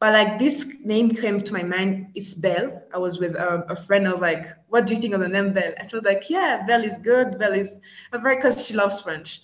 but 0.00 0.14
like 0.14 0.38
this 0.38 0.66
name 0.82 1.10
came 1.10 1.40
to 1.42 1.52
my 1.52 1.62
mind. 1.62 2.06
It's 2.14 2.32
Belle. 2.34 2.82
I 2.92 2.98
was 2.98 3.20
with 3.20 3.36
um, 3.36 3.64
a 3.68 3.76
friend. 3.76 4.10
Was 4.10 4.20
like, 4.20 4.46
what 4.68 4.86
do 4.86 4.94
you 4.94 5.00
think 5.00 5.12
of 5.12 5.20
the 5.20 5.28
name 5.28 5.52
Belle? 5.52 5.74
And 5.76 5.90
she 5.90 5.96
was 5.96 6.04
like, 6.04 6.30
yeah, 6.30 6.66
Belle 6.66 6.84
is 6.84 6.96
good. 6.96 7.38
Belle 7.38 7.52
is 7.52 7.74
a 8.12 8.18
very 8.18 8.36
because 8.36 8.66
she 8.66 8.74
loves 8.74 9.02
French. 9.02 9.42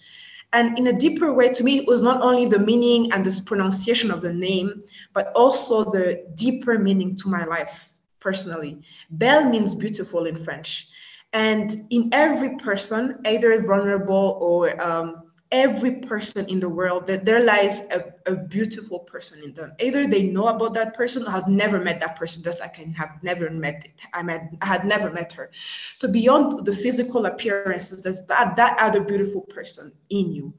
And 0.54 0.78
in 0.78 0.86
a 0.86 0.92
deeper 0.92 1.34
way, 1.34 1.50
to 1.50 1.62
me, 1.62 1.78
it 1.78 1.86
was 1.86 2.00
not 2.00 2.22
only 2.22 2.46
the 2.46 2.58
meaning 2.58 3.12
and 3.12 3.24
this 3.24 3.40
pronunciation 3.40 4.10
of 4.10 4.22
the 4.22 4.32
name, 4.32 4.82
but 5.12 5.30
also 5.34 5.84
the 5.84 6.24
deeper 6.36 6.78
meaning 6.78 7.14
to 7.16 7.28
my 7.28 7.44
life 7.44 7.90
personally. 8.18 8.80
Belle 9.10 9.44
means 9.50 9.74
beautiful 9.74 10.24
in 10.24 10.42
French. 10.42 10.88
And 11.34 11.86
in 11.90 12.08
every 12.12 12.56
person, 12.56 13.20
either 13.26 13.60
vulnerable 13.60 14.38
or 14.40 14.80
um, 14.82 15.25
every 15.52 15.92
person 15.92 16.48
in 16.48 16.58
the 16.58 16.68
world, 16.68 17.06
that 17.06 17.24
there 17.24 17.40
lies 17.40 17.80
a, 17.90 18.12
a, 18.26 18.34
beautiful 18.34 19.00
person 19.00 19.42
in 19.42 19.54
them. 19.54 19.72
Either 19.78 20.06
they 20.06 20.24
know 20.24 20.48
about 20.48 20.74
that 20.74 20.94
person 20.94 21.26
or 21.26 21.30
have 21.30 21.48
never 21.48 21.80
met 21.80 22.00
that 22.00 22.16
person, 22.16 22.42
just 22.42 22.60
like 22.60 22.78
I 22.78 22.92
have 22.96 23.22
never 23.22 23.48
met 23.50 23.84
it. 23.84 24.00
I 24.12 24.22
met 24.22 24.50
I 24.60 24.66
had 24.66 24.84
never 24.84 25.10
met 25.10 25.32
her. 25.32 25.50
So 25.94 26.10
beyond 26.10 26.64
the 26.64 26.74
physical 26.74 27.26
appearances, 27.26 28.02
there's 28.02 28.24
that, 28.26 28.56
that 28.56 28.76
other 28.80 29.00
beautiful 29.00 29.42
person 29.42 29.92
in 30.10 30.32
you. 30.32 30.52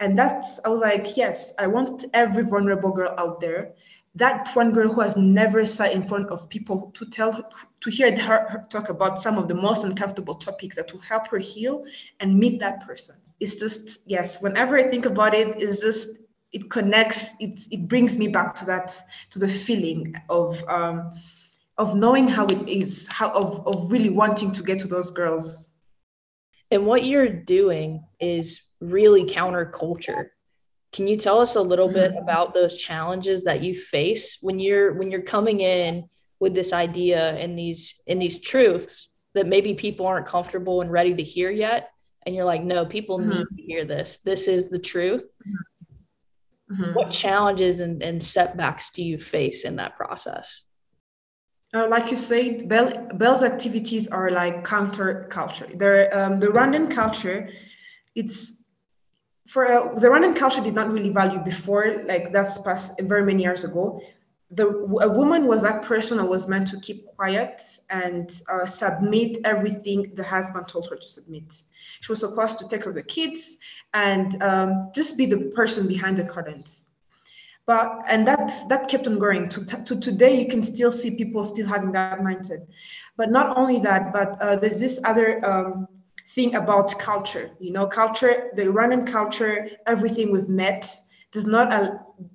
And 0.00 0.18
that's 0.18 0.60
I 0.64 0.68
was 0.68 0.80
like, 0.80 1.16
yes, 1.16 1.54
I 1.58 1.66
want 1.66 2.04
every 2.12 2.44
vulnerable 2.44 2.92
girl 2.92 3.14
out 3.16 3.40
there 3.40 3.72
that 4.16 4.48
one 4.56 4.72
girl 4.72 4.90
who 4.90 5.02
has 5.02 5.14
never 5.14 5.66
sat 5.66 5.92
in 5.92 6.02
front 6.02 6.30
of 6.30 6.48
people 6.48 6.90
to 6.94 7.04
tell 7.04 7.50
to 7.80 7.90
hear 7.90 8.18
her, 8.18 8.46
her, 8.48 8.64
talk 8.70 8.88
about 8.88 9.20
some 9.20 9.36
of 9.36 9.46
the 9.46 9.54
most 9.54 9.84
uncomfortable 9.84 10.34
topics 10.34 10.74
that 10.74 10.90
will 10.90 11.00
help 11.00 11.28
her 11.28 11.38
heal 11.38 11.84
and 12.20 12.38
meet 12.38 12.58
that 12.58 12.84
person 12.86 13.16
it's 13.40 13.56
just 13.56 13.98
yes 14.06 14.40
whenever 14.40 14.78
i 14.78 14.84
think 14.84 15.06
about 15.06 15.34
it 15.34 15.60
it's 15.60 15.80
just 15.80 16.08
it 16.52 16.70
connects 16.70 17.34
it, 17.38 17.60
it 17.70 17.88
brings 17.88 18.16
me 18.16 18.28
back 18.28 18.54
to 18.54 18.64
that 18.64 18.96
to 19.30 19.38
the 19.38 19.48
feeling 19.48 20.14
of 20.28 20.62
um, 20.68 21.10
of 21.78 21.94
knowing 21.94 22.28
how 22.28 22.46
it 22.46 22.68
is 22.68 23.06
how 23.08 23.30
of, 23.30 23.66
of 23.66 23.90
really 23.90 24.10
wanting 24.10 24.52
to 24.52 24.62
get 24.62 24.78
to 24.80 24.88
those 24.88 25.10
girls. 25.10 25.68
And 26.70 26.86
what 26.86 27.04
you're 27.04 27.28
doing 27.28 28.04
is 28.18 28.62
really 28.80 29.24
counterculture. 29.24 30.28
Can 30.92 31.06
you 31.06 31.16
tell 31.16 31.38
us 31.40 31.56
a 31.56 31.60
little 31.60 31.88
bit 31.88 32.12
mm-hmm. 32.12 32.22
about 32.22 32.54
those 32.54 32.80
challenges 32.80 33.44
that 33.44 33.62
you 33.62 33.74
face 33.74 34.38
when 34.40 34.58
you're 34.58 34.94
when 34.94 35.10
you're 35.10 35.22
coming 35.22 35.60
in 35.60 36.08
with 36.40 36.54
this 36.54 36.72
idea 36.72 37.34
and 37.36 37.58
these 37.58 38.00
in 38.06 38.18
these 38.18 38.38
truths 38.38 39.08
that 39.34 39.46
maybe 39.46 39.74
people 39.74 40.06
aren't 40.06 40.26
comfortable 40.26 40.80
and 40.80 40.90
ready 40.90 41.14
to 41.14 41.22
hear 41.22 41.50
yet 41.50 41.90
and 42.26 42.34
you're 42.34 42.44
like 42.44 42.62
no 42.62 42.84
people 42.84 43.18
mm-hmm. 43.18 43.30
need 43.30 43.46
to 43.56 43.62
hear 43.62 43.84
this 43.84 44.18
this 44.18 44.48
is 44.48 44.68
the 44.68 44.78
truth 44.78 45.24
mm-hmm. 46.70 46.92
what 46.92 47.12
challenges 47.12 47.80
and, 47.80 48.02
and 48.02 48.22
setbacks 48.22 48.90
do 48.90 49.02
you 49.02 49.18
face 49.18 49.64
in 49.64 49.76
that 49.76 49.96
process 49.96 50.66
uh, 51.74 51.86
like 51.88 52.10
you 52.10 52.16
said, 52.16 52.68
Belle, 52.68 53.08
Belle's 53.14 53.42
activities 53.42 54.08
are 54.08 54.30
like 54.30 54.64
counter 54.64 55.26
culture. 55.30 55.68
They're, 55.74 56.14
um, 56.16 56.38
the 56.38 56.46
Rwandan 56.46 56.90
culture, 56.90 57.50
it's 58.14 58.54
for 59.46 59.66
uh, 59.66 59.98
the 59.98 60.08
Rwandan 60.08 60.36
culture 60.36 60.62
did 60.62 60.74
not 60.74 60.90
really 60.90 61.10
value 61.10 61.40
before, 61.40 62.02
like 62.06 62.32
that's 62.32 62.58
past 62.58 63.00
very 63.00 63.24
many 63.24 63.42
years 63.42 63.64
ago. 63.64 64.00
The 64.50 64.68
a 64.68 65.08
woman 65.08 65.46
was 65.46 65.62
that 65.62 65.82
person 65.82 66.18
that 66.18 66.24
was 66.26 66.46
meant 66.46 66.68
to 66.68 66.80
keep 66.80 67.06
quiet 67.06 67.62
and 67.90 68.30
uh, 68.48 68.64
submit 68.64 69.38
everything 69.44 70.14
the 70.14 70.22
husband 70.22 70.68
told 70.68 70.88
her 70.88 70.96
to 70.96 71.08
submit. 71.08 71.62
She 72.00 72.12
was 72.12 72.20
supposed 72.20 72.58
to 72.58 72.68
take 72.68 72.82
care 72.82 72.90
of 72.90 72.94
the 72.94 73.02
kids 73.02 73.56
and 73.92 74.40
um, 74.42 74.90
just 74.94 75.16
be 75.16 75.26
the 75.26 75.50
person 75.56 75.88
behind 75.88 76.18
the 76.18 76.24
curtains. 76.24 76.84
But 77.66 78.04
and 78.06 78.26
that 78.28 78.52
that 78.68 78.88
kept 78.88 79.08
on 79.08 79.18
going. 79.18 79.48
To, 79.48 79.64
to 79.64 79.96
today, 79.98 80.38
you 80.40 80.46
can 80.46 80.62
still 80.62 80.92
see 80.92 81.16
people 81.16 81.44
still 81.44 81.66
having 81.66 81.90
that 81.92 82.20
mindset. 82.20 82.64
But 83.16 83.30
not 83.30 83.56
only 83.56 83.80
that, 83.80 84.12
but 84.12 84.40
uh, 84.40 84.56
there's 84.56 84.78
this 84.78 85.00
other 85.02 85.44
um, 85.44 85.88
thing 86.28 86.54
about 86.54 86.96
culture. 86.98 87.50
You 87.58 87.72
know, 87.72 87.86
culture, 87.86 88.50
the 88.54 88.66
Rwandan 88.66 89.06
culture, 89.06 89.68
everything 89.86 90.30
we've 90.30 90.48
met 90.48 90.88
does 91.36 91.46
not, 91.46 91.68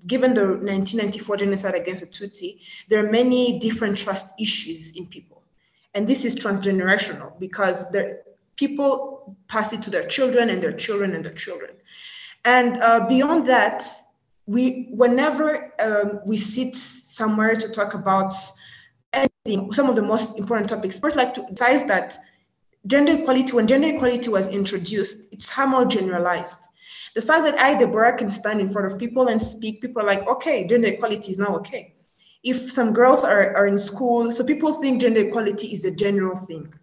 given 0.05 0.35
the 0.35 0.43
1994 0.43 1.37
genocide 1.37 1.73
against 1.73 2.01
the 2.01 2.07
Tutsi, 2.07 2.59
there 2.87 3.03
are 3.03 3.09
many 3.09 3.57
different 3.57 3.97
trust 3.97 4.27
issues 4.39 4.91
in 4.95 5.07
people. 5.07 5.41
And 5.95 6.07
this 6.07 6.23
is 6.23 6.35
transgenerational 6.35 7.39
because 7.39 7.89
there, 7.89 8.21
people 8.57 9.35
pass 9.47 9.73
it 9.73 9.81
to 9.81 9.89
their 9.89 10.05
children 10.07 10.51
and 10.51 10.61
their 10.61 10.71
children 10.85 11.15
and 11.15 11.25
their 11.25 11.33
children. 11.33 11.71
And 12.45 12.77
uh, 12.77 13.07
beyond 13.07 13.47
that, 13.47 13.83
we, 14.45 14.89
whenever 14.91 15.73
um, 15.79 16.19
we 16.27 16.37
sit 16.37 16.75
somewhere 16.75 17.55
to 17.55 17.69
talk 17.69 17.95
about 17.95 18.35
anything, 19.13 19.71
some 19.71 19.89
of 19.89 19.95
the 19.95 20.03
most 20.03 20.37
important 20.37 20.69
topics, 20.69 20.99
first 20.99 21.15
like 21.15 21.33
to 21.33 21.41
emphasize 21.41 21.85
that 21.85 22.19
gender 22.85 23.13
equality, 23.13 23.51
when 23.51 23.65
gender 23.65 23.87
equality 23.87 24.29
was 24.29 24.47
introduced, 24.47 25.27
it's 25.31 25.51
somehow 25.51 25.85
generalized. 25.85 26.59
The 27.15 27.21
fact 27.21 27.43
that 27.45 27.59
I, 27.59 27.75
Deborah, 27.75 28.17
can 28.17 28.31
stand 28.31 28.61
in 28.61 28.69
front 28.69 28.91
of 28.91 28.97
people 28.97 29.27
and 29.27 29.41
speak, 29.41 29.81
people 29.81 30.01
are 30.01 30.05
like, 30.05 30.25
okay, 30.27 30.65
gender 30.65 30.87
equality 30.87 31.31
is 31.33 31.37
now 31.37 31.55
okay. 31.57 31.93
If 32.43 32.71
some 32.71 32.93
girls 32.93 33.23
are, 33.23 33.55
are 33.55 33.67
in 33.67 33.77
school, 33.77 34.31
so 34.31 34.43
people 34.43 34.73
think 34.73 35.01
gender 35.01 35.21
equality 35.21 35.67
is 35.67 35.85
a 35.85 35.91
general 35.91 36.37
thing, 36.37 36.73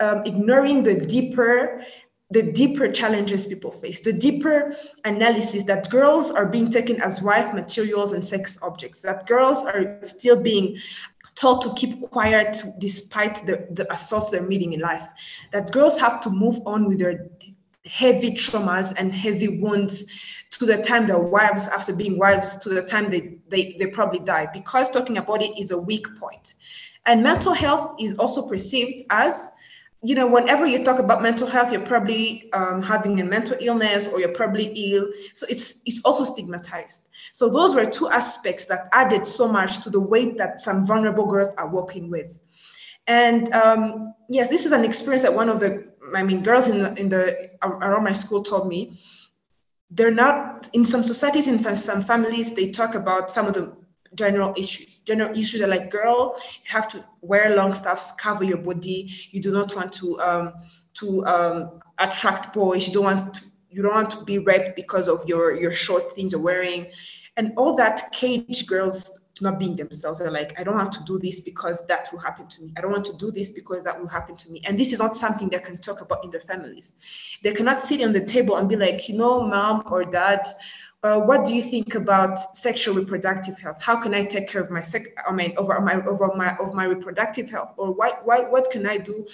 um, 0.00 0.22
ignoring 0.24 0.82
the 0.82 0.94
deeper 0.94 1.84
the 2.30 2.42
deeper 2.42 2.90
challenges 2.90 3.46
people 3.46 3.70
face, 3.70 4.00
the 4.00 4.12
deeper 4.12 4.74
analysis 5.04 5.62
that 5.64 5.88
girls 5.90 6.32
are 6.32 6.46
being 6.46 6.68
taken 6.68 7.00
as 7.00 7.22
wife 7.22 7.54
materials 7.54 8.12
and 8.12 8.24
sex 8.24 8.58
objects, 8.62 9.00
that 9.02 9.26
girls 9.26 9.64
are 9.64 10.00
still 10.02 10.34
being 10.34 10.76
told 11.34 11.62
to 11.62 11.72
keep 11.74 12.00
quiet 12.10 12.62
despite 12.78 13.46
the, 13.46 13.66
the 13.70 13.90
assaults 13.92 14.30
they're 14.30 14.42
meeting 14.42 14.72
in 14.72 14.80
life. 14.80 15.06
That 15.52 15.70
girls 15.70 16.00
have 16.00 16.20
to 16.22 16.30
move 16.30 16.60
on 16.66 16.88
with 16.88 16.98
their 16.98 17.28
heavy 17.86 18.30
traumas 18.30 18.94
and 18.96 19.12
heavy 19.12 19.48
wounds 19.48 20.06
to 20.50 20.64
the 20.64 20.78
time 20.78 21.06
they're 21.06 21.18
wives 21.18 21.66
after 21.68 21.94
being 21.94 22.18
wives 22.18 22.56
to 22.56 22.68
the 22.68 22.82
time 22.82 23.08
they, 23.08 23.36
they, 23.48 23.76
they 23.78 23.86
probably 23.86 24.20
die 24.20 24.48
because 24.52 24.88
talking 24.90 25.18
about 25.18 25.42
it 25.42 25.58
is 25.58 25.70
a 25.70 25.78
weak. 25.78 26.06
And 27.06 27.22
mental 27.22 27.52
health 27.52 27.96
is 28.00 28.16
also 28.18 28.48
perceived 28.48 29.02
as 29.10 29.50
you 30.04 30.14
know, 30.14 30.26
whenever 30.26 30.66
you 30.66 30.84
talk 30.84 30.98
about 30.98 31.22
mental 31.22 31.46
health, 31.46 31.72
you're 31.72 31.80
probably 31.80 32.52
um, 32.52 32.82
having 32.82 33.22
a 33.22 33.24
mental 33.24 33.56
illness 33.58 34.06
or 34.06 34.20
you're 34.20 34.34
probably 34.34 34.66
ill. 34.66 35.08
So 35.32 35.46
it's 35.48 35.76
it's 35.86 36.02
also 36.04 36.24
stigmatized. 36.24 37.08
So 37.32 37.48
those 37.48 37.74
were 37.74 37.86
two 37.86 38.10
aspects 38.10 38.66
that 38.66 38.90
added 38.92 39.26
so 39.26 39.48
much 39.48 39.82
to 39.82 39.88
the 39.88 39.98
weight 39.98 40.36
that 40.36 40.60
some 40.60 40.84
vulnerable 40.84 41.24
girls 41.24 41.48
are 41.56 41.70
working 41.70 42.10
with. 42.10 42.36
And 43.06 43.50
um, 43.54 44.14
yes, 44.28 44.48
this 44.50 44.66
is 44.66 44.72
an 44.72 44.84
experience 44.84 45.22
that 45.22 45.34
one 45.34 45.48
of 45.48 45.58
the 45.58 45.83
I 46.16 46.22
mean 46.22 46.42
girls 46.42 46.68
in 46.68 46.96
in 46.96 47.08
the 47.08 47.50
around 47.62 48.04
my 48.04 48.12
school 48.12 48.42
told 48.42 48.68
me. 48.68 48.98
They're 49.90 50.10
not 50.10 50.68
in 50.72 50.84
some 50.84 51.04
societies, 51.04 51.46
in 51.46 51.62
some 51.76 52.02
families, 52.02 52.52
they 52.52 52.70
talk 52.70 52.94
about 52.96 53.30
some 53.30 53.46
of 53.46 53.54
the 53.54 53.72
general 54.14 54.52
issues. 54.56 54.98
General 55.00 55.36
issues 55.38 55.62
are 55.62 55.68
like, 55.68 55.90
girl, 55.90 56.34
you 56.36 56.70
have 56.70 56.88
to 56.88 57.04
wear 57.20 57.54
long 57.54 57.74
stuffs, 57.74 58.12
cover 58.12 58.44
your 58.44 58.58
body. 58.58 59.12
You 59.30 59.40
do 59.40 59.52
not 59.52 59.74
want 59.76 59.92
to 59.94 60.20
um, 60.20 60.52
to 60.94 61.24
um, 61.26 61.80
attract 61.98 62.52
boys. 62.52 62.88
You 62.88 62.94
don't 62.94 63.04
want 63.04 63.34
to, 63.34 63.40
you 63.70 63.82
don't 63.82 63.94
want 63.94 64.10
to 64.10 64.24
be 64.24 64.38
raped 64.38 64.74
because 64.74 65.08
of 65.08 65.28
your 65.28 65.54
your 65.54 65.72
short 65.72 66.14
things 66.14 66.32
you're 66.32 66.40
wearing, 66.40 66.86
and 67.36 67.52
all 67.56 67.74
that 67.76 68.10
cage 68.12 68.66
girls 68.66 69.10
not 69.42 69.58
being 69.58 69.74
themselves. 69.76 70.18
They're 70.18 70.30
like, 70.30 70.58
I 70.58 70.64
don't 70.64 70.78
have 70.78 70.90
to 70.90 71.02
do 71.04 71.18
this 71.18 71.40
because 71.40 71.86
that 71.86 72.12
will 72.12 72.20
happen 72.20 72.46
to 72.46 72.62
me. 72.62 72.72
I 72.76 72.80
don't 72.80 72.92
want 72.92 73.04
to 73.06 73.16
do 73.16 73.30
this 73.30 73.52
because 73.52 73.82
that 73.84 73.98
will 74.00 74.08
happen 74.08 74.36
to 74.36 74.50
me. 74.50 74.62
And 74.64 74.78
this 74.78 74.92
is 74.92 74.98
not 74.98 75.16
something 75.16 75.48
they 75.48 75.58
can 75.58 75.78
talk 75.78 76.00
about 76.00 76.24
in 76.24 76.30
their 76.30 76.40
families. 76.40 76.94
They 77.42 77.52
cannot 77.52 77.80
sit 77.80 78.00
on 78.02 78.12
the 78.12 78.20
table 78.20 78.56
and 78.56 78.68
be 78.68 78.76
like, 78.76 79.08
you 79.08 79.16
know, 79.16 79.42
mom 79.42 79.82
or 79.86 80.04
dad, 80.04 80.46
uh, 81.04 81.20
what 81.20 81.44
do 81.44 81.54
you 81.54 81.60
think 81.62 81.94
about 81.94 82.38
sexual 82.56 82.94
reproductive 82.94 83.58
health? 83.58 83.82
How 83.82 83.96
can 83.96 84.14
I 84.14 84.24
take 84.24 84.48
care 84.48 84.62
of 84.62 84.70
my 84.70 84.80
sec? 84.80 85.02
I 85.28 85.32
mean, 85.32 85.52
over 85.58 85.78
my 85.80 85.96
over 86.06 86.32
my 86.34 86.56
of 86.56 86.72
my 86.72 86.84
reproductive 86.84 87.50
health, 87.50 87.74
or 87.76 87.92
why 87.92 88.12
why 88.24 88.40
what 88.44 88.70
can 88.70 88.86
I 88.86 88.96
do? 88.96 89.26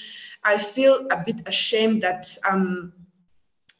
I 0.43 0.59
feel 0.59 1.07
a 1.13 1.23
bit 1.25 1.47
ashamed 1.47 2.03
that 2.03 2.37
um 2.51 2.93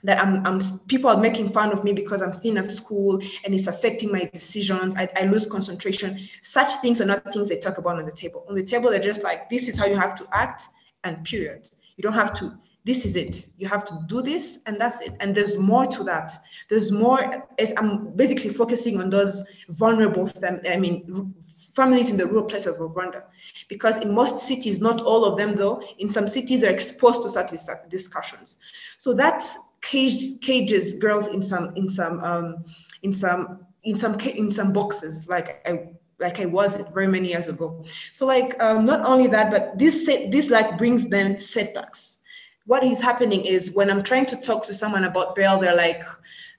that 0.05 0.19
I'm, 0.19 0.47
I'm 0.47 0.79
people 0.81 1.11
are 1.11 1.17
making 1.17 1.49
fun 1.49 1.73
of 1.73 1.85
me 1.85 1.93
because 1.93 2.23
I'm 2.23 2.33
thin 2.33 2.59
at 2.59 2.71
school 2.71 3.21
and 3.45 3.55
it's 3.55 3.67
affecting 3.67 4.11
my 4.11 4.31
decisions. 4.33 4.97
I, 4.97 5.09
I 5.17 5.25
lose 5.27 5.47
concentration. 5.47 6.29
Such 6.43 6.73
things 6.77 7.01
are 7.01 7.07
not 7.07 7.33
things 7.33 7.49
they 7.49 7.59
talk 7.59 7.79
about 7.79 7.99
on 7.99 8.05
the 8.05 8.13
table. 8.13 8.45
On 8.49 8.55
the 8.55 8.63
table, 8.63 8.91
they're 8.91 9.01
just 9.01 9.23
like, 9.23 9.49
this 9.51 9.69
is 9.69 9.79
how 9.79 9.87
you 9.87 9.97
have 9.97 10.15
to 10.17 10.27
act, 10.33 10.69
and 11.05 11.23
period. 11.25 11.71
You 11.97 12.03
don't 12.03 12.15
have 12.15 12.33
to. 12.35 12.57
This 12.85 13.05
is 13.05 13.15
it. 13.15 13.47
You 13.59 13.69
have 13.69 13.85
to 13.87 14.05
do 14.07 14.23
this, 14.23 14.61
and 14.67 14.81
that's 14.81 15.01
it. 15.03 15.15
And 15.21 15.35
there's 15.35 15.59
more 15.59 15.87
to 15.87 16.05
that. 16.05 16.33
There's 16.69 16.91
more. 16.91 17.47
as 17.59 17.73
I'm 17.77 18.17
basically 18.17 18.51
focusing 18.51 19.01
on 19.01 19.11
those 19.11 19.45
vulnerable, 19.69 20.27
fam- 20.27 20.63
I 20.69 20.77
mean, 20.79 21.35
families 21.75 22.11
in 22.11 22.17
the 22.17 22.27
rural 22.27 22.45
places 22.45 22.69
of 22.69 22.77
Rwanda, 22.79 23.23
because 23.69 23.99
in 23.99 24.15
most 24.15 24.41
cities, 24.41 24.81
not 24.81 25.01
all 25.03 25.25
of 25.25 25.37
them 25.37 25.57
though, 25.57 25.83
in 25.99 26.11
some 26.11 26.27
cities 26.27 26.63
they're 26.63 26.73
exposed 26.73 27.23
to 27.23 27.31
such 27.31 27.53
discussions. 27.89 28.59
So 28.97 29.15
that's 29.15 29.59
cage, 29.83 30.41
cages 30.41 30.95
girls 30.95 31.29
in 31.29 31.43
some 31.43 31.75
in 31.77 31.89
some 31.89 32.23
um, 32.23 32.65
in 33.03 33.13
some 33.13 33.67
in 33.85 33.99
some 33.99 34.19
in 34.21 34.51
some 34.51 34.73
boxes 34.73 35.29
like 35.29 35.67
I 35.67 35.91
like 36.21 36.39
I 36.39 36.47
was 36.47 36.77
very 36.93 37.09
many 37.09 37.29
years 37.29 37.49
ago. 37.49 37.85
So 38.13 38.27
like 38.27 38.63
um, 38.63 38.85
not 38.85 39.05
only 39.05 39.27
that, 39.29 39.51
but 39.51 39.79
this 39.79 40.05
set, 40.05 40.31
this 40.31 40.51
like 40.51 40.79
brings 40.79 41.09
them 41.09 41.39
setbacks. 41.39 42.19
What 42.67 42.85
is 42.85 43.01
happening 43.01 43.45
is 43.45 43.75
when 43.75 43.91
I'm 43.91 44.03
trying 44.03 44.27
to 44.27 44.37
talk 44.37 44.67
to 44.67 44.75
someone 44.75 45.05
about 45.05 45.35
Belle, 45.35 45.59
they're 45.59 45.75
like, 45.75 46.05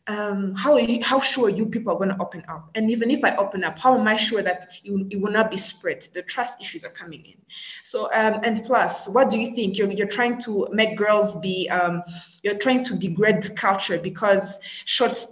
um, 0.07 0.55
how 0.55 0.79
how 1.03 1.19
sure 1.19 1.49
you 1.49 1.65
people 1.65 1.93
are 1.93 1.97
going 1.97 2.09
to 2.09 2.21
open 2.21 2.43
up? 2.47 2.69
And 2.75 2.89
even 2.89 3.11
if 3.11 3.23
I 3.23 3.35
open 3.35 3.63
up, 3.63 3.77
how 3.77 3.97
am 3.97 4.07
I 4.07 4.15
sure 4.15 4.41
that 4.41 4.69
it, 4.83 5.07
it 5.11 5.21
will 5.21 5.31
not 5.31 5.51
be 5.51 5.57
spread? 5.57 6.07
The 6.13 6.23
trust 6.23 6.59
issues 6.59 6.83
are 6.83 6.89
coming 6.89 7.23
in. 7.25 7.35
So 7.83 8.05
um, 8.13 8.39
and 8.43 8.63
plus, 8.63 9.07
what 9.07 9.29
do 9.29 9.39
you 9.39 9.53
think? 9.53 9.77
You're 9.77 9.91
you're 9.91 10.07
trying 10.07 10.39
to 10.41 10.67
make 10.71 10.97
girls 10.97 11.39
be 11.39 11.69
um, 11.69 12.03
you're 12.43 12.57
trying 12.57 12.83
to 12.85 12.95
degrade 12.95 13.55
culture 13.55 13.99
because 13.99 14.59
shorts 14.85 15.27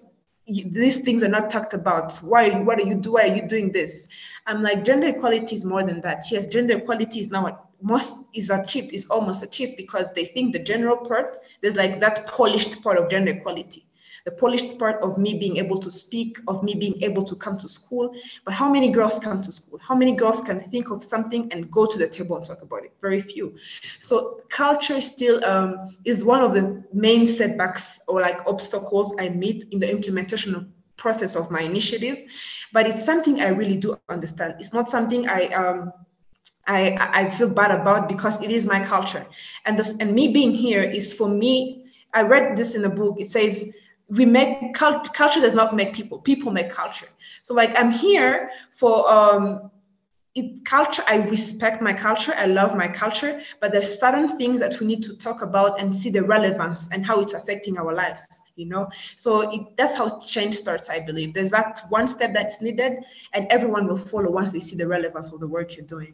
these 0.48 0.98
things 0.98 1.24
are 1.24 1.30
not 1.30 1.50
talked 1.50 1.74
about. 1.74 2.18
Why? 2.18 2.50
What 2.52 2.80
are 2.80 2.86
you 2.86 2.96
doing? 2.96 3.14
Why 3.14 3.30
are 3.30 3.36
you 3.36 3.48
doing 3.48 3.72
this? 3.72 4.08
I'm 4.46 4.62
like, 4.64 4.84
gender 4.84 5.08
equality 5.08 5.56
is 5.56 5.66
more 5.66 5.84
than 5.84 6.02
that. 6.02 6.24
Yes, 6.32 6.48
gender 6.48 6.78
equality 6.78 7.20
is 7.20 7.30
now 7.30 7.68
most 7.82 8.16
is 8.34 8.50
achieved, 8.50 8.94
is 8.94 9.06
almost 9.08 9.42
achieved 9.42 9.78
because 9.78 10.12
they 10.12 10.26
think 10.26 10.54
the 10.54 10.60
general 10.60 10.98
part, 10.98 11.38
there's 11.62 11.76
like 11.76 12.00
that 12.02 12.28
polished 12.28 12.82
part 12.84 12.98
of 12.98 13.10
gender 13.10 13.32
equality 13.32 13.86
the 14.26 14.32
polished 14.32 14.78
part 14.78 15.02
of 15.02 15.18
me 15.18 15.38
being 15.38 15.58
able 15.58 15.78
to 15.78 15.92
speak, 15.92 16.40
of 16.48 16.64
me 16.64 16.76
being 16.76 17.02
able 17.04 17.24
to 17.24 17.36
come 17.36 17.58
to 17.58 17.68
school. 17.68 18.14
But 18.46 18.54
how 18.54 18.70
many 18.72 18.90
girls 18.90 19.20
come 19.20 19.42
to 19.42 19.52
school? 19.52 19.80
How 19.80 19.96
many 19.96 20.12
girls 20.12 20.42
can 20.42 20.60
think 20.60 20.92
of 20.92 21.04
something 21.04 21.52
and 21.52 21.70
go 21.72 21.86
to 21.86 21.98
the 21.98 22.08
table 22.08 22.38
and 22.38 22.46
talk 22.46 22.62
about 22.62 22.84
it? 22.84 22.94
Very 23.02 23.22
few. 23.22 23.56
So 24.00 24.42
culture 24.50 25.02
still 25.02 25.44
um, 25.46 25.96
is 26.06 26.26
one 26.26 26.42
of 26.42 26.54
the 26.54 26.84
main 26.94 27.26
setbacks 27.26 28.00
or 28.08 28.22
like 28.22 28.40
obstacles 28.46 29.16
I 29.20 29.30
meet 29.30 29.66
in 29.72 29.80
the 29.80 29.90
implementation 29.90 30.74
process 30.98 31.36
of 31.36 31.50
my 31.50 31.62
initiative. 31.62 32.18
But 32.74 32.88
it's 32.88 33.04
something 33.04 33.42
I 33.42 33.50
really 33.50 33.78
do 33.78 33.98
understand. 34.10 34.56
It's 34.60 34.74
not 34.74 34.90
something 34.90 35.28
I 35.28 35.48
um, 35.48 35.92
I, 36.68 37.24
I 37.24 37.30
feel 37.32 37.50
bad 37.50 37.72
about 37.72 38.08
because 38.08 38.42
it 38.44 38.52
is 38.52 38.68
my 38.68 38.84
culture. 38.84 39.26
And 39.66 39.80
the, 39.80 39.98
and 40.00 40.14
me 40.14 40.28
being 40.32 40.52
here 40.52 40.84
is 40.84 41.14
for 41.14 41.28
me, 41.28 41.86
I 42.14 42.22
read 42.22 42.56
this 42.56 42.76
in 42.76 42.84
the 42.84 42.90
book. 42.90 43.16
It 43.20 43.32
says 43.32 43.72
we 44.10 44.26
make 44.26 44.74
cult- 44.74 45.14
culture 45.14 45.40
does 45.40 45.54
not 45.54 45.76
make 45.76 45.94
people 45.94 46.20
people 46.20 46.52
make 46.52 46.70
culture. 46.70 47.08
So 47.42 47.54
like 47.54 47.78
i'm 47.78 47.92
here 47.92 48.52
for 48.76 49.12
um 49.12 49.72
it 50.36 50.64
culture 50.64 51.04
i 51.08 51.16
respect 51.16 51.82
my 51.82 51.92
culture 51.92 52.34
i 52.38 52.46
love 52.46 52.76
my 52.76 52.88
culture 52.88 53.42
but 53.60 53.72
there's 53.72 54.00
certain 54.00 54.38
things 54.38 54.60
that 54.60 54.80
we 54.80 54.86
need 54.86 55.02
to 55.02 55.18
talk 55.18 55.42
about 55.42 55.80
and 55.80 55.96
see 55.96 56.12
the 56.12 56.24
relevance 56.24 56.88
and 56.92 57.04
how 57.04 57.20
it's 57.20 57.34
affecting 57.34 57.80
our 57.80 57.96
lives 57.96 58.42
you 58.56 58.66
know? 58.66 58.90
So 59.16 59.52
it, 59.52 59.62
that's 59.78 59.98
how 59.98 60.20
change 60.20 60.56
starts 60.56 60.90
i 60.90 61.00
believe. 61.00 61.34
There's 61.34 61.52
that 61.52 61.82
one 61.90 62.08
step 62.08 62.34
that's 62.34 62.62
needed 62.62 62.94
and 63.34 63.48
everyone 63.50 63.88
will 63.88 63.98
follow 63.98 64.30
once 64.30 64.52
they 64.52 64.60
see 64.60 64.76
the 64.76 64.88
relevance 64.88 65.32
of 65.32 65.40
the 65.40 65.48
work 65.48 65.76
you're 65.76 65.86
doing. 65.86 66.14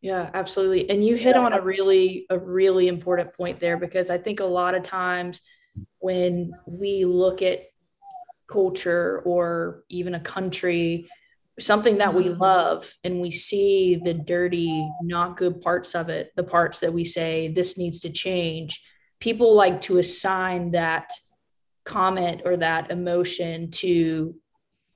Yeah 0.00 0.30
absolutely. 0.32 0.88
And 0.88 1.04
you 1.04 1.16
hit 1.16 1.36
on 1.36 1.52
a 1.52 1.60
really 1.60 2.26
a 2.30 2.38
really 2.38 2.88
important 2.88 3.34
point 3.34 3.60
there 3.60 3.76
because 3.76 4.08
i 4.08 4.16
think 4.16 4.40
a 4.40 4.44
lot 4.44 4.74
of 4.74 4.82
times 4.82 5.40
when 5.98 6.52
we 6.66 7.04
look 7.04 7.42
at 7.42 7.60
culture 8.48 9.22
or 9.24 9.84
even 9.88 10.14
a 10.14 10.20
country 10.20 11.08
something 11.60 11.98
that 11.98 12.14
we 12.14 12.24
mm-hmm. 12.24 12.40
love 12.40 12.96
and 13.04 13.20
we 13.20 13.30
see 13.30 13.96
the 14.02 14.12
dirty 14.12 14.88
not 15.02 15.36
good 15.36 15.60
parts 15.60 15.94
of 15.94 16.08
it 16.08 16.32
the 16.36 16.42
parts 16.42 16.80
that 16.80 16.92
we 16.92 17.04
say 17.04 17.48
this 17.48 17.78
needs 17.78 18.00
to 18.00 18.10
change 18.10 18.82
people 19.20 19.54
like 19.54 19.80
to 19.80 19.98
assign 19.98 20.72
that 20.72 21.10
comment 21.84 22.42
or 22.44 22.56
that 22.56 22.90
emotion 22.90 23.70
to 23.70 24.34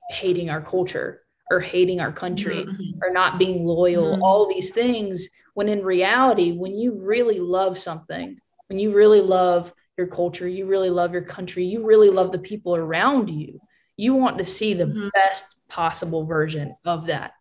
hating 0.09 0.49
our 0.49 0.61
culture 0.61 1.21
or 1.51 1.59
hating 1.59 1.99
our 1.99 2.11
country 2.11 2.65
mm-hmm. 2.65 2.99
or 3.01 3.11
not 3.11 3.39
being 3.39 3.65
loyal 3.65 4.13
mm-hmm. 4.13 4.23
all 4.23 4.47
these 4.47 4.71
things 4.71 5.29
when 5.53 5.69
in 5.69 5.83
reality 5.83 6.51
when 6.51 6.75
you 6.75 6.99
really 6.99 7.39
love 7.39 7.77
something 7.77 8.37
when 8.67 8.79
you 8.79 8.93
really 8.93 9.21
love 9.21 9.73
your 9.99 10.07
culture, 10.07 10.47
you 10.47 10.65
really 10.65 10.89
love 10.89 11.11
your 11.11 11.21
country, 11.21 11.65
you 11.65 11.85
really 11.85 12.09
love 12.09 12.31
the 12.31 12.39
people 12.39 12.73
around 12.73 13.29
you. 13.29 13.59
You 13.97 14.15
want 14.15 14.37
to 14.37 14.45
see 14.45 14.73
the 14.73 14.85
mm-hmm. 14.85 15.09
best 15.13 15.43
possible 15.67 16.25
version 16.25 16.77
of 16.85 17.07
that. 17.07 17.33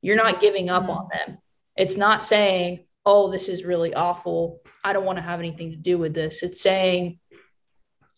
You're 0.00 0.16
not 0.16 0.40
giving 0.40 0.70
up 0.70 0.84
mm-hmm. 0.84 0.92
on 0.92 1.08
them. 1.12 1.38
It's 1.76 1.98
not 1.98 2.24
saying, 2.24 2.86
oh, 3.04 3.30
this 3.30 3.50
is 3.50 3.66
really 3.66 3.92
awful. 3.92 4.62
I 4.82 4.94
don't 4.94 5.04
want 5.04 5.18
to 5.18 5.22
have 5.22 5.40
anything 5.40 5.72
to 5.72 5.76
do 5.76 5.98
with 5.98 6.14
this. 6.14 6.42
It's 6.42 6.60
saying, 6.60 7.18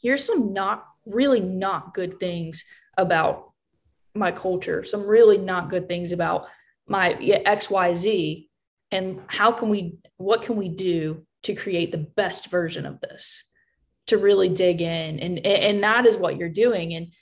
here's 0.00 0.24
some 0.24 0.52
not 0.52 0.86
really 1.04 1.40
not 1.40 1.92
good 1.92 2.20
things 2.20 2.64
about 2.96 3.52
my 4.14 4.30
culture, 4.30 4.84
some 4.84 5.04
really 5.04 5.38
not 5.38 5.70
good 5.70 5.88
things 5.88 6.12
about 6.12 6.46
my 6.86 7.14
XYZ. 7.14 8.46
And 8.92 9.22
how 9.26 9.50
can 9.50 9.70
we, 9.70 9.98
what 10.18 10.42
can 10.42 10.54
we 10.54 10.68
do 10.68 11.26
to 11.42 11.54
create 11.54 11.90
the 11.90 11.98
best 11.98 12.48
version 12.48 12.86
of 12.86 13.00
this? 13.00 13.42
To 14.08 14.18
really 14.18 14.48
dig 14.48 14.80
in 14.80 15.20
and 15.20 15.46
and 15.46 15.82
that 15.82 16.06
is 16.06 16.16
what 16.16 16.36
you're 16.36 16.48
doing. 16.48 16.94
And 16.94 17.12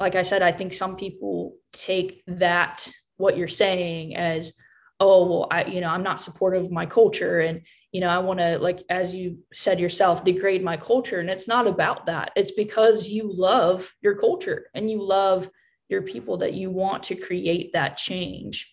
like 0.00 0.16
i 0.16 0.22
said 0.22 0.42
i 0.42 0.50
think 0.50 0.72
some 0.72 0.96
people 0.96 1.54
take 1.72 2.22
that 2.26 2.90
what 3.18 3.36
you're 3.36 3.46
saying 3.46 4.16
as 4.16 4.54
oh 4.98 5.26
well 5.26 5.48
i 5.50 5.64
you 5.64 5.80
know 5.80 5.88
i'm 5.88 6.02
not 6.02 6.20
supportive 6.20 6.64
of 6.64 6.72
my 6.72 6.86
culture 6.86 7.38
and 7.40 7.62
you 7.92 8.00
know 8.00 8.08
i 8.08 8.18
want 8.18 8.40
to 8.40 8.58
like 8.58 8.82
as 8.88 9.14
you 9.14 9.38
said 9.54 9.78
yourself 9.78 10.24
degrade 10.24 10.64
my 10.64 10.76
culture. 10.76 11.20
And 11.20 11.30
it's 11.30 11.48
not 11.48 11.66
about 11.66 12.06
that. 12.06 12.32
It's 12.36 12.52
because 12.52 13.08
you 13.08 13.30
love 13.32 13.94
your 14.00 14.16
culture 14.16 14.66
and 14.74 14.90
you 14.90 15.02
love 15.02 15.48
your 15.88 16.02
people 16.02 16.38
that 16.38 16.54
you 16.54 16.70
want 16.70 17.04
to 17.04 17.14
create 17.14 17.72
that 17.72 17.96
change. 17.96 18.72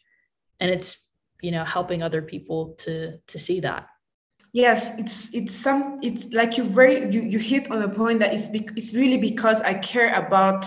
And 0.59 0.71
it's 0.71 1.07
you 1.41 1.51
know 1.51 1.63
helping 1.63 2.01
other 2.03 2.21
people 2.21 2.75
to 2.79 3.17
to 3.27 3.39
see 3.39 3.59
that 3.61 3.87
yes 4.51 4.91
it's 4.97 5.29
it's 5.33 5.55
some 5.55 5.99
it's 6.01 6.31
like 6.33 6.57
you 6.57 6.63
very 6.63 7.11
you, 7.11 7.21
you 7.21 7.37
hit 7.37 7.69
on 7.69 7.79
the 7.79 7.89
point 7.89 8.19
that 8.19 8.33
it's 8.33 8.49
be, 8.49 8.67
it's 8.75 8.93
really 8.93 9.17
because 9.17 9.61
i 9.61 9.73
care 9.73 10.13
about 10.15 10.65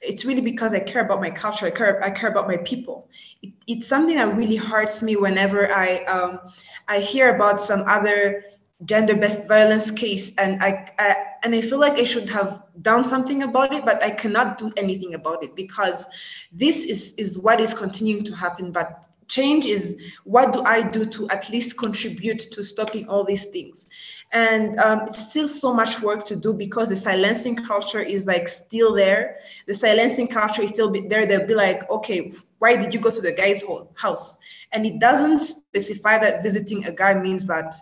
it's 0.00 0.24
really 0.24 0.40
because 0.40 0.74
i 0.74 0.80
care 0.80 1.04
about 1.04 1.20
my 1.20 1.30
culture 1.30 1.66
i 1.66 1.70
care 1.70 2.02
i 2.02 2.10
care 2.10 2.30
about 2.30 2.48
my 2.48 2.56
people. 2.58 3.08
It, 3.42 3.52
it's 3.66 3.86
something 3.86 4.16
that 4.16 4.36
really 4.36 4.56
hurts 4.56 5.02
me 5.02 5.16
whenever 5.16 5.70
i 5.72 6.04
um 6.04 6.40
i 6.88 6.98
hear 6.98 7.34
about 7.34 7.60
some 7.60 7.84
other 7.86 8.44
gender-based 8.84 9.46
violence 9.46 9.90
case 9.90 10.32
and 10.38 10.62
I, 10.62 10.90
I 10.98 11.16
and 11.44 11.54
i 11.54 11.60
feel 11.60 11.78
like 11.78 11.98
i 11.98 12.04
should 12.04 12.28
have 12.30 12.62
done 12.80 13.04
something 13.04 13.42
about 13.42 13.74
it 13.74 13.84
but 13.84 14.02
i 14.02 14.10
cannot 14.10 14.56
do 14.58 14.72
anything 14.76 15.14
about 15.14 15.44
it 15.44 15.54
because 15.54 16.06
this 16.50 16.82
is 16.82 17.12
is 17.18 17.38
what 17.38 17.60
is 17.60 17.74
continuing 17.74 18.24
to 18.24 18.34
happen 18.34 18.72
but 18.72 19.04
change 19.30 19.64
is 19.64 19.96
what 20.24 20.52
do 20.52 20.62
I 20.62 20.82
do 20.82 21.06
to 21.06 21.28
at 21.30 21.48
least 21.50 21.78
contribute 21.78 22.40
to 22.52 22.62
stopping 22.62 23.08
all 23.08 23.24
these 23.24 23.46
things? 23.46 23.86
And 24.32 24.78
um, 24.78 25.08
it's 25.08 25.30
still 25.30 25.48
so 25.48 25.72
much 25.74 26.00
work 26.02 26.24
to 26.26 26.36
do 26.36 26.52
because 26.52 26.88
the 26.88 26.96
silencing 26.96 27.56
culture 27.56 28.00
is 28.00 28.26
like 28.26 28.48
still 28.48 28.94
there. 28.94 29.38
The 29.66 29.74
silencing 29.74 30.28
culture 30.28 30.62
is 30.62 30.70
still 30.70 30.90
there. 30.90 31.26
They'll 31.26 31.46
be 31.46 31.54
like, 31.54 31.88
okay, 31.90 32.32
why 32.58 32.76
did 32.76 32.92
you 32.92 33.00
go 33.00 33.10
to 33.10 33.20
the 33.20 33.32
guy's 33.32 33.64
house? 33.94 34.38
And 34.72 34.86
it 34.86 35.00
doesn't 35.00 35.40
specify 35.40 36.18
that 36.18 36.42
visiting 36.42 36.84
a 36.84 36.92
guy 36.92 37.14
means 37.14 37.44
that 37.46 37.74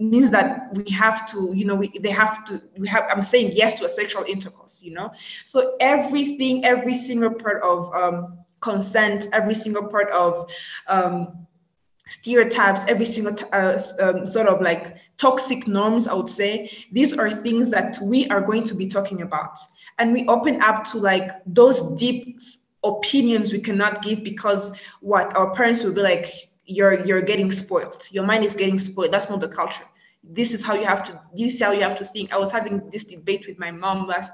means 0.00 0.30
that 0.30 0.68
we 0.74 0.88
have 0.92 1.26
to 1.26 1.52
you 1.56 1.64
know 1.64 1.74
we, 1.74 1.88
they 2.00 2.10
have 2.10 2.44
to 2.44 2.62
we 2.76 2.86
have 2.86 3.04
i'm 3.10 3.22
saying 3.22 3.50
yes 3.52 3.74
to 3.74 3.84
a 3.84 3.88
sexual 3.88 4.22
intercourse 4.28 4.80
you 4.80 4.92
know 4.92 5.10
so 5.44 5.74
everything 5.80 6.64
every 6.64 6.94
single 6.94 7.30
part 7.30 7.60
of 7.64 7.92
um, 7.92 8.38
consent 8.60 9.28
every 9.32 9.54
single 9.54 9.86
part 9.86 10.10
of 10.10 10.50
um, 10.88 11.46
stereotypes 12.08 12.80
every 12.88 13.04
single 13.04 13.36
uh, 13.52 13.78
um, 14.00 14.26
sort 14.26 14.46
of 14.46 14.60
like 14.60 14.96
toxic 15.18 15.68
norms 15.68 16.08
i 16.08 16.14
would 16.14 16.28
say 16.28 16.70
these 16.92 17.12
are 17.12 17.30
things 17.30 17.70
that 17.70 17.98
we 18.02 18.26
are 18.28 18.40
going 18.40 18.64
to 18.64 18.74
be 18.74 18.86
talking 18.86 19.22
about. 19.22 19.58
And 19.98 20.12
we 20.12 20.26
open 20.26 20.62
up 20.62 20.84
to 20.84 20.98
like 20.98 21.30
those 21.46 21.82
deep 21.96 22.40
opinions 22.84 23.52
we 23.52 23.60
cannot 23.60 24.02
give 24.02 24.22
because 24.22 24.76
what 25.00 25.36
our 25.36 25.52
parents 25.52 25.82
will 25.82 25.92
be 25.92 26.00
like 26.00 26.32
you're 26.64 27.04
you're 27.04 27.22
getting 27.22 27.50
spoiled. 27.50 28.06
Your 28.10 28.24
mind 28.24 28.44
is 28.44 28.54
getting 28.54 28.78
spoiled. 28.78 29.12
That's 29.12 29.28
not 29.28 29.40
the 29.40 29.48
culture 29.48 29.84
this 30.22 30.52
is 30.52 30.64
how 30.64 30.74
you 30.74 30.84
have 30.84 31.02
to 31.02 31.20
this 31.34 31.54
is 31.54 31.62
how 31.62 31.70
you 31.70 31.82
have 31.82 31.94
to 31.94 32.04
think 32.04 32.32
i 32.32 32.36
was 32.36 32.50
having 32.50 32.88
this 32.90 33.04
debate 33.04 33.44
with 33.46 33.58
my 33.58 33.70
mom 33.70 34.06
last 34.06 34.32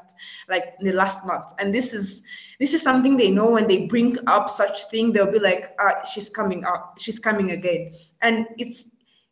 like 0.48 0.76
the 0.80 0.92
last 0.92 1.24
month 1.26 1.52
and 1.58 1.74
this 1.74 1.92
is 1.92 2.22
this 2.58 2.72
is 2.72 2.82
something 2.82 3.16
they 3.16 3.30
know 3.30 3.50
when 3.50 3.66
they 3.66 3.86
bring 3.86 4.16
up 4.26 4.48
such 4.48 4.88
thing 4.90 5.12
they'll 5.12 5.30
be 5.30 5.38
like 5.38 5.74
ah, 5.80 6.02
she's 6.04 6.28
coming 6.30 6.64
up 6.64 6.94
she's 6.98 7.18
coming 7.18 7.50
again 7.52 7.90
and 8.22 8.46
it's 8.58 8.86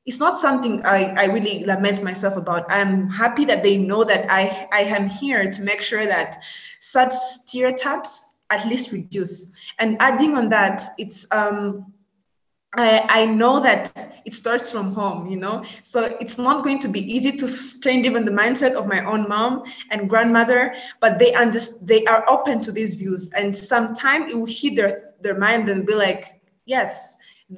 it's 0.05 0.19
not 0.19 0.39
something 0.39 0.85
I, 0.85 1.15
I 1.15 1.25
really 1.27 1.65
lament 1.65 2.03
myself 2.03 2.37
about. 2.37 2.67
I'm 2.69 3.09
happy 3.09 3.45
that 3.45 3.63
they 3.63 3.77
know 3.77 4.03
that 4.05 4.27
I, 4.31 4.69
I 4.73 4.81
am 4.81 5.09
here 5.09 5.49
to 5.51 5.63
make 5.63 5.81
sure 5.81 6.07
that 6.07 6.43
such 6.81 7.13
stereotypes 7.13 8.25
at 8.51 8.67
least 8.67 8.91
reduce. 8.91 9.51
And 9.79 9.97
adding 10.01 10.37
on 10.37 10.49
that, 10.49 10.83
it's 10.99 11.27
um, 11.31 11.93
I, 12.75 13.05
I 13.09 13.27
know 13.27 13.61
that 13.61 14.03
it 14.25 14.33
starts 14.33 14.71
from 14.71 14.93
home, 14.95 15.29
you 15.29 15.37
know, 15.37 15.65
so 15.83 16.17
it's 16.21 16.39
not 16.39 16.63
going 16.65 16.79
to 16.81 16.89
be 16.89 17.01
easy 17.13 17.33
to 17.33 17.49
change 17.81 18.07
even 18.07 18.25
the 18.25 18.31
mindset 18.31 18.73
of 18.73 18.87
my 18.87 19.05
own 19.05 19.29
mom 19.29 19.63
and 19.91 20.09
grandmother, 20.09 20.75
but 21.01 21.19
they 21.19 21.33
understand 21.35 21.87
they 21.87 22.05
are 22.07 22.25
open 22.29 22.61
to 22.63 22.73
these 22.73 22.95
views, 22.95 23.31
and 23.33 23.55
sometimes 23.55 24.33
it 24.33 24.37
will 24.37 24.47
hit 24.47 24.77
their 24.77 25.13
their 25.21 25.39
mind 25.39 25.69
and 25.69 25.87
be 25.87 25.95
like, 25.95 26.27
yes, 26.65 27.17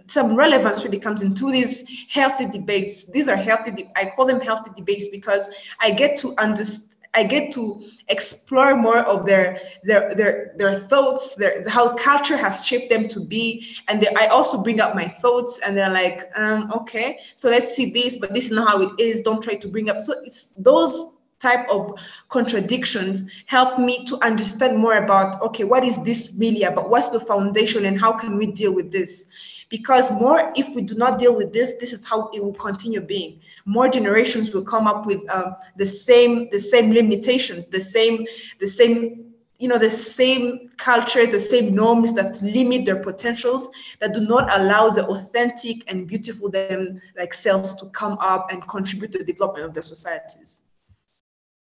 some 0.09 0.35
relevance 0.35 0.85
really 0.85 0.99
comes 0.99 1.23
in 1.23 1.35
through 1.35 1.53
these 1.53 1.85
healthy 2.09 2.47
debates. 2.47 3.05
These 3.05 3.29
are 3.29 3.37
healthy. 3.37 3.71
De- 3.71 3.91
I 3.97 4.13
call 4.17 4.27
them 4.27 4.41
healthy 4.41 4.71
debates 4.77 5.09
because 5.09 5.49
I 5.81 5.91
get 5.91 6.17
to 6.19 6.35
understand. 6.39 6.94
I 7.15 7.23
get 7.23 7.53
to 7.53 7.81
explore 8.09 8.77
more 8.77 8.99
of 8.99 9.25
their 9.25 9.61
their 9.85 10.15
their 10.15 10.55
their 10.57 10.75
thoughts, 10.75 11.35
their 11.37 11.69
how 11.69 11.95
culture 11.95 12.37
has 12.37 12.65
shaped 12.67 12.91
them 12.91 13.09
to 13.09 13.21
be, 13.21 13.67
and 13.89 14.01
they, 14.01 14.09
I 14.17 14.27
also 14.27 14.63
bring 14.63 14.81
up 14.81 14.95
my 14.95 15.07
thoughts, 15.07 15.59
and 15.65 15.77
they're 15.77 15.91
like, 15.91 16.31
um, 16.37 16.73
okay, 16.73 17.19
so 17.37 17.49
let's 17.51 17.75
see 17.75 17.91
this, 17.91 18.19
but 18.19 18.35
this 18.35 18.47
is 18.47 18.51
not 18.51 18.69
how 18.69 18.83
it 18.83 18.91
is. 18.99 19.21
Don't 19.21 19.43
try 19.43 19.55
to 19.55 19.69
bring 19.69 19.91
up. 19.91 20.01
So 20.01 20.15
it's 20.25 20.49
those 20.59 21.13
type 21.39 21.69
of 21.69 21.93
contradictions 22.31 23.27
help 23.47 23.79
me 23.79 24.05
to 24.07 24.19
understand 24.25 24.79
more 24.79 24.97
about 25.05 25.41
okay, 25.43 25.65
what 25.65 25.85
is 25.85 26.03
this 26.03 26.35
really 26.39 26.65
about? 26.65 26.91
What's 26.91 27.11
the 27.11 27.21
foundation, 27.21 27.85
and 27.85 27.99
how 27.99 28.13
can 28.13 28.37
we 28.37 28.47
deal 28.47 28.73
with 28.75 28.91
this? 28.91 29.27
Because 29.77 30.13
more 30.13 30.53
if 30.55 30.73
we 30.77 30.83
do 30.83 30.95
not 30.95 31.19
deal 31.19 31.35
with 31.35 31.53
this 31.53 31.73
this 31.81 31.93
is 31.93 32.07
how 32.07 32.31
it 32.33 32.41
will 32.45 32.59
continue 32.69 33.01
being. 33.01 33.41
More 33.65 33.89
generations 33.89 34.53
will 34.53 34.67
come 34.75 34.87
up 34.87 35.05
with 35.05 35.21
um, 35.37 35.57
the 35.77 35.85
same 35.85 36.49
the 36.51 36.61
same 36.61 36.93
limitations 36.93 37.67
the 37.67 37.81
same 37.81 38.25
the 38.61 38.69
same 38.69 39.35
you 39.59 39.67
know 39.67 39.81
the 39.87 39.91
same 39.91 40.71
cultures 40.77 41.29
the 41.31 41.41
same 41.41 41.75
norms 41.75 42.13
that 42.13 42.41
limit 42.41 42.85
their 42.87 43.01
potentials 43.09 43.69
that 43.99 44.15
do 44.15 44.21
not 44.21 44.45
allow 44.59 44.91
the 44.91 45.05
authentic 45.07 45.77
and 45.91 46.07
beautiful 46.07 46.49
them 46.49 47.03
like 47.19 47.35
selves 47.35 47.75
to 47.75 47.87
come 48.01 48.17
up 48.21 48.53
and 48.53 48.69
contribute 48.69 49.11
to 49.11 49.19
the 49.19 49.33
development 49.33 49.67
of 49.67 49.75
their 49.75 49.89
societies. 49.95 50.63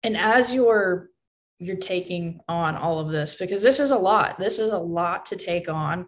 And 0.03 0.15
as 0.15 0.53
you're 0.53 1.09
you're 1.57 1.85
taking 1.95 2.41
on 2.47 2.75
all 2.75 2.99
of 2.99 3.09
this 3.09 3.33
because 3.33 3.63
this 3.63 3.79
is 3.79 3.89
a 3.89 3.97
lot 3.97 4.37
this 4.37 4.59
is 4.59 4.71
a 4.71 4.77
lot 4.77 5.25
to 5.25 5.35
take 5.35 5.67
on 5.67 6.05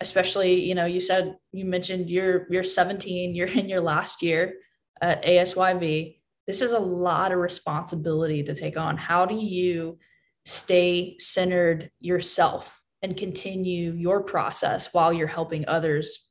especially 0.00 0.62
you 0.62 0.74
know 0.74 0.86
you 0.86 1.00
said 1.00 1.36
you 1.52 1.64
mentioned 1.64 2.10
you're 2.10 2.46
you're 2.50 2.62
17 2.62 3.34
you're 3.34 3.48
in 3.48 3.68
your 3.68 3.80
last 3.80 4.22
year 4.22 4.54
at 5.00 5.24
asyv 5.24 6.16
this 6.46 6.62
is 6.62 6.72
a 6.72 6.78
lot 6.78 7.32
of 7.32 7.38
responsibility 7.38 8.42
to 8.44 8.54
take 8.54 8.76
on. 8.76 8.96
How 8.96 9.26
do 9.26 9.34
you 9.34 9.98
stay 10.44 11.16
centered 11.18 11.90
yourself 12.00 12.80
and 13.02 13.16
continue 13.16 13.92
your 13.92 14.22
process 14.22 14.94
while 14.94 15.12
you're 15.12 15.26
helping 15.26 15.66
others 15.66 16.28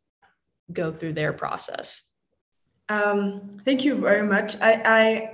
go 0.72 0.92
through 0.92 1.14
their 1.14 1.34
process? 1.34 2.02
Um, 2.88 3.60
thank 3.66 3.84
you 3.84 3.96
very 3.96 4.26
much. 4.26 4.56
I, 4.62 4.82
I 4.86 5.32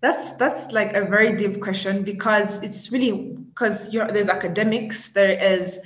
that's 0.00 0.32
that's 0.32 0.72
like 0.72 0.94
a 0.94 1.04
very 1.04 1.36
deep 1.36 1.60
question 1.60 2.02
because 2.02 2.62
it's 2.62 2.92
really 2.92 3.36
because 3.48 3.90
there's 3.90 4.28
academics 4.28 5.08
there 5.08 5.38
is 5.42 5.80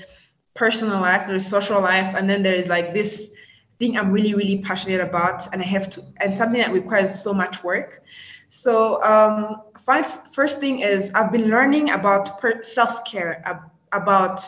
personal 0.58 1.00
life, 1.00 1.26
there's 1.26 1.46
social 1.46 1.80
life, 1.80 2.14
and 2.16 2.28
then 2.30 2.42
there's 2.42 2.68
like 2.68 2.94
this 2.94 3.30
thing 3.78 3.98
I'm 3.98 4.12
really, 4.12 4.34
really 4.34 4.58
passionate 4.58 5.00
about, 5.00 5.52
and 5.52 5.62
I 5.62 5.66
have 5.66 5.90
to, 5.92 6.02
and 6.18 6.36
something 6.36 6.60
that 6.60 6.72
requires 6.72 7.22
so 7.22 7.32
much 7.32 7.64
work. 7.64 8.02
So, 8.50 9.02
um, 9.04 9.62
first, 9.86 10.34
first 10.34 10.60
thing 10.60 10.80
is 10.80 11.10
I've 11.14 11.32
been 11.32 11.48
learning 11.48 11.90
about 11.90 12.40
per- 12.40 12.62
self 12.62 13.04
care, 13.04 13.42
ab- 13.46 13.70
about 13.92 14.42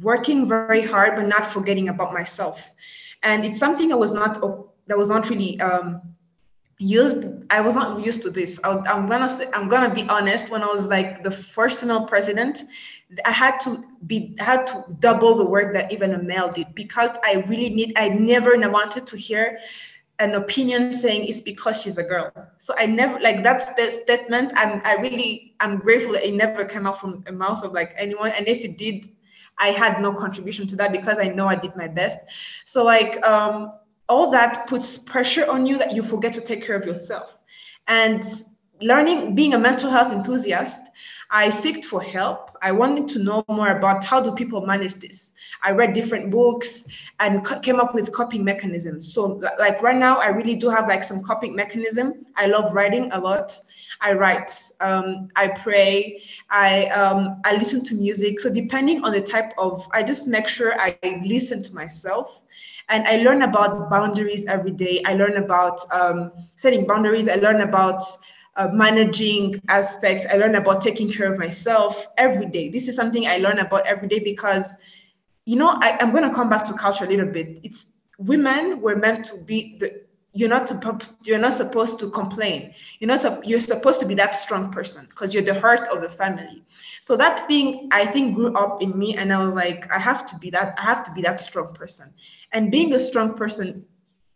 working 0.00 0.48
very 0.48 0.72
hard, 0.74 1.16
but 1.16 1.26
not 1.26 1.46
forgetting 1.46 1.88
about 1.88 2.12
myself. 2.12 2.56
And 3.22 3.44
it's 3.44 3.58
something 3.58 3.92
I 3.92 3.96
was 3.96 4.12
not 4.12 4.38
that 4.86 4.98
was 4.98 5.08
not 5.08 5.28
really 5.28 5.60
um, 5.60 6.00
used 6.78 7.26
i 7.50 7.60
was 7.60 7.74
not 7.74 8.04
used 8.04 8.22
to 8.22 8.30
this 8.30 8.60
I, 8.62 8.70
am 8.86 9.06
gonna 9.06 9.50
i'm 9.54 9.68
gonna 9.68 9.92
be 9.94 10.04
honest 10.08 10.50
when 10.50 10.62
i 10.62 10.66
was 10.66 10.88
like 10.88 11.22
the 11.22 11.30
first 11.30 11.80
female 11.80 12.04
president 12.04 12.64
i 13.24 13.30
had 13.30 13.58
to 13.60 13.84
be 14.06 14.34
I 14.40 14.44
had 14.44 14.66
to 14.68 14.84
double 15.00 15.36
the 15.36 15.46
work 15.46 15.72
that 15.74 15.92
even 15.92 16.14
a 16.14 16.22
male 16.22 16.50
did 16.50 16.74
because 16.74 17.10
i 17.24 17.44
really 17.46 17.70
need 17.70 17.92
i 17.96 18.08
never 18.08 18.56
wanted 18.68 19.06
to 19.06 19.16
hear 19.16 19.58
an 20.18 20.34
opinion 20.34 20.94
saying 20.94 21.26
it's 21.26 21.40
because 21.42 21.82
she's 21.82 21.98
a 21.98 22.02
girl. 22.02 22.32
So 22.58 22.74
i 22.78 22.86
never 22.86 23.20
like 23.20 23.42
that's 23.42 23.66
the 23.74 23.90
statement 24.02 24.52
i'm 24.56 24.80
i 24.84 24.94
really 24.94 25.54
i'm 25.60 25.78
grateful 25.78 26.12
that 26.12 26.26
it 26.26 26.34
never 26.34 26.64
came 26.64 26.86
out 26.86 26.98
from 27.00 27.22
a 27.26 27.32
mouth 27.32 27.62
of 27.62 27.72
like 27.72 27.94
anyone. 27.96 28.30
And 28.30 28.48
if 28.48 28.64
it 28.64 28.78
did 28.78 29.10
i 29.58 29.68
had 29.68 30.00
no 30.00 30.12
contribution 30.12 30.66
to 30.68 30.76
that 30.76 30.92
because 30.92 31.18
i 31.18 31.28
know 31.28 31.46
i 31.46 31.56
did 31.56 31.76
my 31.76 31.88
best. 31.88 32.18
So 32.64 32.84
like 32.84 33.24
um 33.26 33.72
all 34.08 34.30
that 34.30 34.66
puts 34.66 34.98
pressure 34.98 35.48
on 35.50 35.66
you 35.66 35.78
that 35.78 35.94
you 35.94 36.02
forget 36.02 36.32
to 36.34 36.40
take 36.40 36.64
care 36.64 36.76
of 36.76 36.86
yourself. 36.86 37.36
And 37.88 38.24
learning, 38.80 39.34
being 39.34 39.54
a 39.54 39.58
mental 39.58 39.90
health 39.90 40.12
enthusiast, 40.12 40.80
I 41.30 41.48
seeked 41.48 41.84
for 41.86 42.00
help. 42.00 42.56
I 42.62 42.70
wanted 42.72 43.08
to 43.08 43.18
know 43.18 43.44
more 43.48 43.76
about 43.76 44.04
how 44.04 44.20
do 44.20 44.32
people 44.32 44.64
manage 44.64 44.94
this. 44.94 45.32
I 45.62 45.72
read 45.72 45.92
different 45.92 46.30
books 46.30 46.84
and 47.18 47.44
came 47.62 47.80
up 47.80 47.94
with 47.94 48.12
coping 48.12 48.44
mechanisms. 48.44 49.12
So 49.12 49.40
like 49.58 49.82
right 49.82 49.96
now, 49.96 50.18
I 50.18 50.28
really 50.28 50.54
do 50.54 50.68
have 50.68 50.86
like 50.86 51.02
some 51.02 51.20
coping 51.22 51.54
mechanism. 51.56 52.26
I 52.36 52.46
love 52.46 52.72
writing 52.72 53.10
a 53.12 53.20
lot. 53.20 53.58
I 54.00 54.12
write, 54.12 54.52
um, 54.80 55.28
I 55.36 55.48
pray, 55.48 56.22
I 56.50 56.86
um, 56.88 57.40
I 57.44 57.54
listen 57.54 57.82
to 57.84 57.94
music. 57.94 58.38
So 58.40 58.50
depending 58.50 59.02
on 59.04 59.12
the 59.12 59.22
type 59.22 59.52
of, 59.56 59.88
I 59.92 60.02
just 60.02 60.28
make 60.28 60.46
sure 60.46 60.78
I 60.78 60.96
listen 61.24 61.62
to 61.62 61.74
myself 61.74 62.42
and 62.88 63.06
I 63.08 63.16
learn 63.16 63.42
about 63.42 63.90
boundaries 63.90 64.44
every 64.44 64.70
day. 64.70 65.02
I 65.06 65.14
learn 65.14 65.38
about 65.38 65.80
um, 65.92 66.30
setting 66.56 66.86
boundaries. 66.86 67.28
I 67.28 67.36
learn 67.36 67.62
about 67.62 68.02
uh, 68.56 68.68
managing 68.72 69.60
aspects. 69.68 70.26
I 70.30 70.36
learn 70.36 70.54
about 70.54 70.82
taking 70.82 71.10
care 71.10 71.32
of 71.32 71.38
myself 71.38 72.06
every 72.16 72.46
day. 72.46 72.68
This 72.68 72.88
is 72.88 72.96
something 72.96 73.26
I 73.26 73.38
learn 73.38 73.58
about 73.58 73.86
every 73.86 74.08
day 74.08 74.18
because, 74.18 74.76
you 75.44 75.56
know, 75.56 75.70
I, 75.80 75.98
I'm 76.00 76.10
going 76.10 76.28
to 76.28 76.34
come 76.34 76.48
back 76.48 76.64
to 76.64 76.74
culture 76.74 77.04
a 77.04 77.08
little 77.08 77.26
bit. 77.26 77.60
It's 77.62 77.86
women 78.18 78.80
were 78.80 78.96
meant 78.96 79.24
to 79.26 79.44
be 79.44 79.76
the 79.78 80.06
you're 80.36 80.50
not 80.50 80.68
supposed 80.68 81.26
you're 81.26 81.38
not 81.38 81.52
supposed 81.52 81.98
to 81.98 82.10
complain 82.10 82.74
you're 82.98 83.08
not 83.08 83.46
you're 83.46 83.58
supposed 83.58 84.00
to 84.00 84.06
be 84.06 84.14
that 84.14 84.34
strong 84.34 84.70
person 84.70 85.06
because 85.08 85.32
you're 85.32 85.42
the 85.42 85.58
heart 85.58 85.88
of 85.88 86.02
the 86.02 86.08
family 86.08 86.62
so 87.00 87.16
that 87.16 87.46
thing 87.48 87.88
i 87.90 88.04
think 88.04 88.34
grew 88.34 88.52
up 88.54 88.82
in 88.82 88.96
me 88.98 89.16
and 89.16 89.32
i 89.32 89.42
was 89.42 89.54
like 89.54 89.90
i 89.90 89.98
have 89.98 90.26
to 90.26 90.36
be 90.38 90.50
that 90.50 90.74
i 90.78 90.82
have 90.82 91.02
to 91.02 91.10
be 91.12 91.22
that 91.22 91.40
strong 91.40 91.72
person 91.72 92.12
and 92.52 92.70
being 92.70 92.92
a 92.92 92.98
strong 92.98 93.32
person 93.34 93.82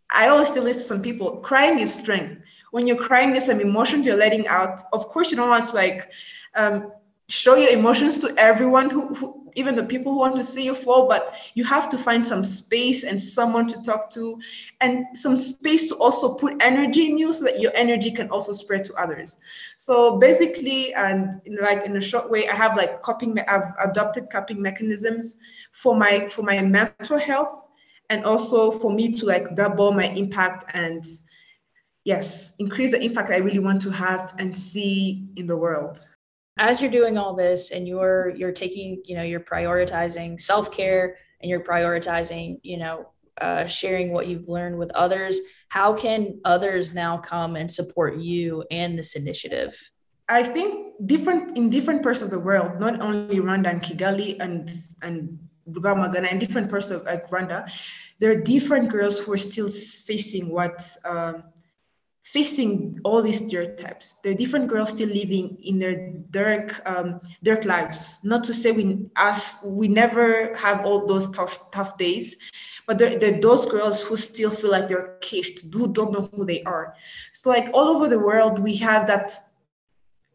i 0.09 0.27
always 0.27 0.49
tell 0.49 0.71
some 0.73 1.01
people 1.01 1.37
crying 1.37 1.77
is 1.77 1.93
strength 1.93 2.40
when 2.71 2.87
you're 2.87 2.97
crying 2.97 3.31
there's 3.31 3.45
some 3.45 3.61
emotions 3.61 4.07
you're 4.07 4.17
letting 4.17 4.47
out. 4.47 4.81
Of 4.91 5.07
course 5.07 5.29
you 5.29 5.37
don't 5.37 5.49
want 5.49 5.67
to 5.67 5.75
like 5.75 6.09
um, 6.55 6.91
show 7.29 7.55
your 7.55 7.69
emotions 7.69 8.17
to 8.19 8.33
everyone 8.37 8.89
who, 8.89 9.13
who, 9.13 9.51
even 9.55 9.75
the 9.75 9.83
people 9.83 10.13
who 10.13 10.19
want 10.19 10.35
to 10.35 10.43
see 10.43 10.63
you 10.63 10.73
fall 10.73 11.07
but 11.07 11.35
you 11.55 11.63
have 11.63 11.89
to 11.89 11.97
find 11.97 12.25
some 12.25 12.43
space 12.43 13.03
and 13.03 13.21
someone 13.21 13.67
to 13.67 13.81
talk 13.83 14.09
to 14.09 14.39
and 14.79 15.05
some 15.13 15.35
space 15.35 15.89
to 15.89 15.95
also 15.95 16.33
put 16.35 16.55
energy 16.61 17.09
in 17.09 17.17
you 17.17 17.33
so 17.33 17.43
that 17.43 17.59
your 17.59 17.71
energy 17.75 18.11
can 18.11 18.29
also 18.29 18.53
spread 18.53 18.85
to 18.85 18.93
others. 18.95 19.37
So 19.77 20.17
basically 20.17 20.93
and 20.93 21.41
in 21.45 21.57
like 21.57 21.85
in 21.85 21.95
a 21.97 22.01
short 22.01 22.29
way 22.29 22.47
i 22.47 22.55
have 22.55 22.75
like 22.77 23.01
coping 23.01 23.37
i've 23.47 23.73
adopted 23.83 24.29
coping 24.31 24.61
mechanisms 24.61 25.37
for 25.73 25.95
my 25.95 26.27
for 26.27 26.43
my 26.43 26.61
mental 26.61 27.17
health 27.17 27.63
and 28.09 28.25
also 28.25 28.71
for 28.71 28.91
me 28.91 29.11
to 29.13 29.25
like 29.25 29.55
double 29.55 29.91
my 29.91 30.05
impact 30.05 30.65
and 30.73 31.05
yes 32.03 32.53
increase 32.59 32.91
the 32.91 33.01
impact 33.01 33.29
i 33.31 33.37
really 33.37 33.59
want 33.59 33.81
to 33.81 33.91
have 33.91 34.33
and 34.37 34.55
see 34.55 35.27
in 35.35 35.45
the 35.45 35.55
world. 35.55 35.99
As 36.57 36.81
you're 36.81 36.91
doing 36.91 37.17
all 37.17 37.33
this 37.33 37.71
and 37.71 37.87
you're 37.87 38.33
you're 38.35 38.51
taking 38.51 39.01
you 39.05 39.15
know 39.15 39.23
you're 39.23 39.39
prioritizing 39.39 40.39
self-care 40.39 41.17
and 41.41 41.49
you're 41.49 41.63
prioritizing 41.63 42.59
you 42.63 42.77
know 42.77 43.09
uh, 43.39 43.65
sharing 43.65 44.11
what 44.11 44.27
you've 44.27 44.47
learned 44.47 44.77
with 44.77 44.91
others 44.91 45.39
how 45.69 45.93
can 45.93 46.39
others 46.43 46.93
now 46.93 47.17
come 47.17 47.55
and 47.55 47.71
support 47.71 48.17
you 48.17 48.63
and 48.69 48.99
this 48.99 49.15
initiative? 49.15 49.73
I 50.27 50.43
think 50.43 50.75
different 51.05 51.57
in 51.57 51.69
different 51.69 52.03
parts 52.03 52.21
of 52.21 52.29
the 52.29 52.39
world 52.39 52.79
not 52.79 52.99
only 53.01 53.39
rwanda 53.39 53.69
and 53.69 53.81
kigali 53.81 54.37
and 54.39 54.69
and 55.01 55.39
Rwamagana 55.69 56.29
and 56.31 56.39
different 56.39 56.69
parts 56.69 56.91
of 56.91 57.03
like 57.03 57.29
Rwanda, 57.29 57.71
there 58.19 58.31
are 58.31 58.35
different 58.35 58.89
girls 58.89 59.19
who 59.19 59.31
are 59.33 59.37
still 59.37 59.69
facing 59.69 60.49
what 60.49 60.97
um, 61.05 61.43
facing 62.23 62.99
all 63.03 63.21
these 63.21 63.37
stereotypes. 63.37 64.15
There 64.23 64.31
are 64.31 64.35
different 64.35 64.67
girls 64.67 64.89
still 64.89 65.09
living 65.09 65.57
in 65.63 65.79
their 65.79 66.13
dark, 66.31 66.81
um, 66.85 67.19
dark 67.43 67.65
lives. 67.65 68.17
Not 68.23 68.43
to 68.45 68.53
say 68.53 68.71
we 68.71 69.05
us 69.15 69.63
we 69.63 69.87
never 69.87 70.55
have 70.55 70.85
all 70.85 71.05
those 71.05 71.29
tough, 71.31 71.71
tough 71.71 71.97
days, 71.97 72.35
but 72.87 72.97
there, 72.97 73.17
there 73.17 73.35
are 73.35 73.41
those 73.41 73.65
girls 73.65 74.03
who 74.03 74.15
still 74.15 74.49
feel 74.49 74.71
like 74.71 74.87
they're 74.87 75.17
caged, 75.21 75.73
who 75.73 75.91
don't 75.91 76.11
know 76.11 76.29
who 76.35 76.45
they 76.45 76.63
are. 76.63 76.95
So 77.33 77.49
like 77.49 77.69
all 77.73 77.87
over 77.87 78.07
the 78.07 78.19
world, 78.19 78.59
we 78.59 78.75
have 78.77 79.07
that. 79.07 79.33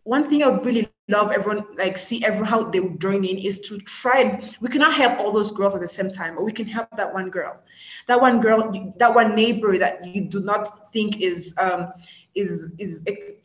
One 0.05 0.29
thing 0.29 0.43
I 0.43 0.49
would 0.49 0.65
really 0.65 0.86
love 1.09 1.31
everyone 1.31 1.65
like 1.79 1.97
see 1.97 2.25
everyone 2.25 2.47
how 2.49 2.65
they 2.65 2.81
would 2.81 3.01
join 3.01 3.25
in 3.25 3.39
is 3.39 3.59
to 3.61 3.79
try 3.81 4.41
we 4.61 4.69
cannot 4.69 4.93
help 4.93 5.21
all 5.21 5.33
those 5.33 5.53
girls 5.53 5.75
at 5.75 5.81
the 5.81 5.89
same 5.89 6.11
time 6.11 6.35
but 6.35 6.45
we 6.45 6.53
can 6.53 6.67
help 6.67 6.89
that 6.97 7.13
one 7.13 7.31
girl. 7.31 7.61
That 8.09 8.21
one 8.21 8.41
girl 8.41 8.73
that 8.97 9.15
one 9.15 9.35
neighbor 9.37 9.79
that 9.79 10.05
you 10.07 10.23
do 10.23 10.41
not 10.41 10.93
think 10.93 11.21
is 11.21 11.55
um 11.59 11.93
is 12.35 12.71
is 12.79 13.01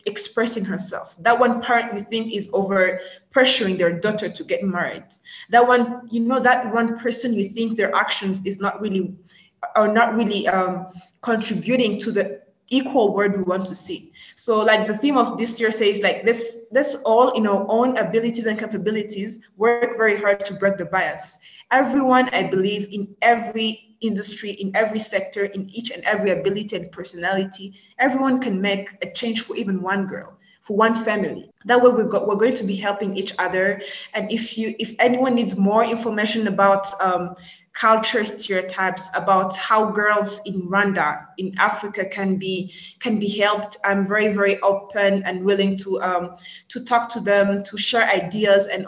expressing 0.06 0.64
herself. 0.64 1.16
That 1.20 1.38
one 1.38 1.60
parent 1.62 1.94
you 1.94 2.00
think 2.00 2.34
is 2.34 2.48
over 2.52 3.00
pressuring 3.34 3.78
their 3.78 3.98
daughter 3.98 4.28
to 4.28 4.44
get 4.44 4.62
married. 4.62 5.04
That 5.50 5.66
one 5.66 6.08
you 6.10 6.20
know 6.20 6.40
that 6.40 6.72
one 6.72 6.98
person 6.98 7.34
you 7.34 7.48
think 7.48 7.76
their 7.76 7.94
actions 7.94 8.40
is 8.44 8.60
not 8.60 8.80
really 8.80 9.14
are 9.76 9.92
not 9.92 10.14
really 10.14 10.48
um, 10.48 10.86
contributing 11.22 11.98
to 12.00 12.10
the 12.10 12.41
equal 12.72 13.14
world 13.14 13.36
we 13.36 13.42
want 13.42 13.66
to 13.66 13.74
see. 13.74 14.12
So 14.34 14.60
like 14.60 14.88
the 14.88 14.96
theme 14.96 15.16
of 15.18 15.38
this 15.38 15.60
year 15.60 15.70
says 15.70 16.02
like 16.02 16.24
this 16.24 16.60
let's 16.72 16.94
all 17.04 17.30
in 17.32 17.46
our 17.46 17.64
own 17.68 17.96
abilities 17.98 18.46
and 18.46 18.58
capabilities 18.58 19.40
work 19.56 19.96
very 19.96 20.16
hard 20.16 20.44
to 20.46 20.54
break 20.54 20.78
the 20.78 20.86
bias. 20.86 21.38
Everyone, 21.70 22.28
I 22.30 22.42
believe, 22.44 22.88
in 22.90 23.14
every 23.22 23.96
industry, 24.00 24.52
in 24.52 24.74
every 24.74 24.98
sector, 24.98 25.44
in 25.44 25.68
each 25.70 25.90
and 25.90 26.02
every 26.04 26.30
ability 26.30 26.76
and 26.76 26.90
personality, 26.90 27.74
everyone 27.98 28.40
can 28.40 28.60
make 28.60 28.88
a 29.02 29.12
change 29.12 29.42
for 29.42 29.56
even 29.56 29.82
one 29.82 30.06
girl 30.06 30.38
for 30.62 30.76
one 30.76 30.94
family 30.94 31.50
that 31.64 31.80
way 31.80 31.90
we 31.90 32.04
got, 32.04 32.26
we're 32.26 32.36
going 32.36 32.54
to 32.54 32.64
be 32.64 32.76
helping 32.76 33.16
each 33.16 33.32
other 33.38 33.82
and 34.14 34.30
if 34.30 34.56
you 34.56 34.74
if 34.78 34.94
anyone 34.98 35.34
needs 35.34 35.56
more 35.56 35.84
information 35.84 36.46
about 36.46 36.86
um, 37.02 37.34
culture 37.72 38.22
stereotypes 38.22 39.08
about 39.14 39.56
how 39.56 39.90
girls 39.90 40.40
in 40.44 40.62
Rwanda, 40.62 41.26
in 41.38 41.54
Africa, 41.58 42.04
can 42.04 42.36
be 42.36 42.74
can 43.00 43.18
be 43.18 43.28
helped. 43.28 43.78
I'm 43.84 44.06
very 44.06 44.32
very 44.32 44.60
open 44.60 45.22
and 45.24 45.44
willing 45.44 45.76
to 45.78 46.02
um, 46.02 46.36
to 46.68 46.84
talk 46.84 47.08
to 47.10 47.20
them, 47.20 47.62
to 47.62 47.76
share 47.78 48.04
ideas 48.08 48.66
and 48.66 48.86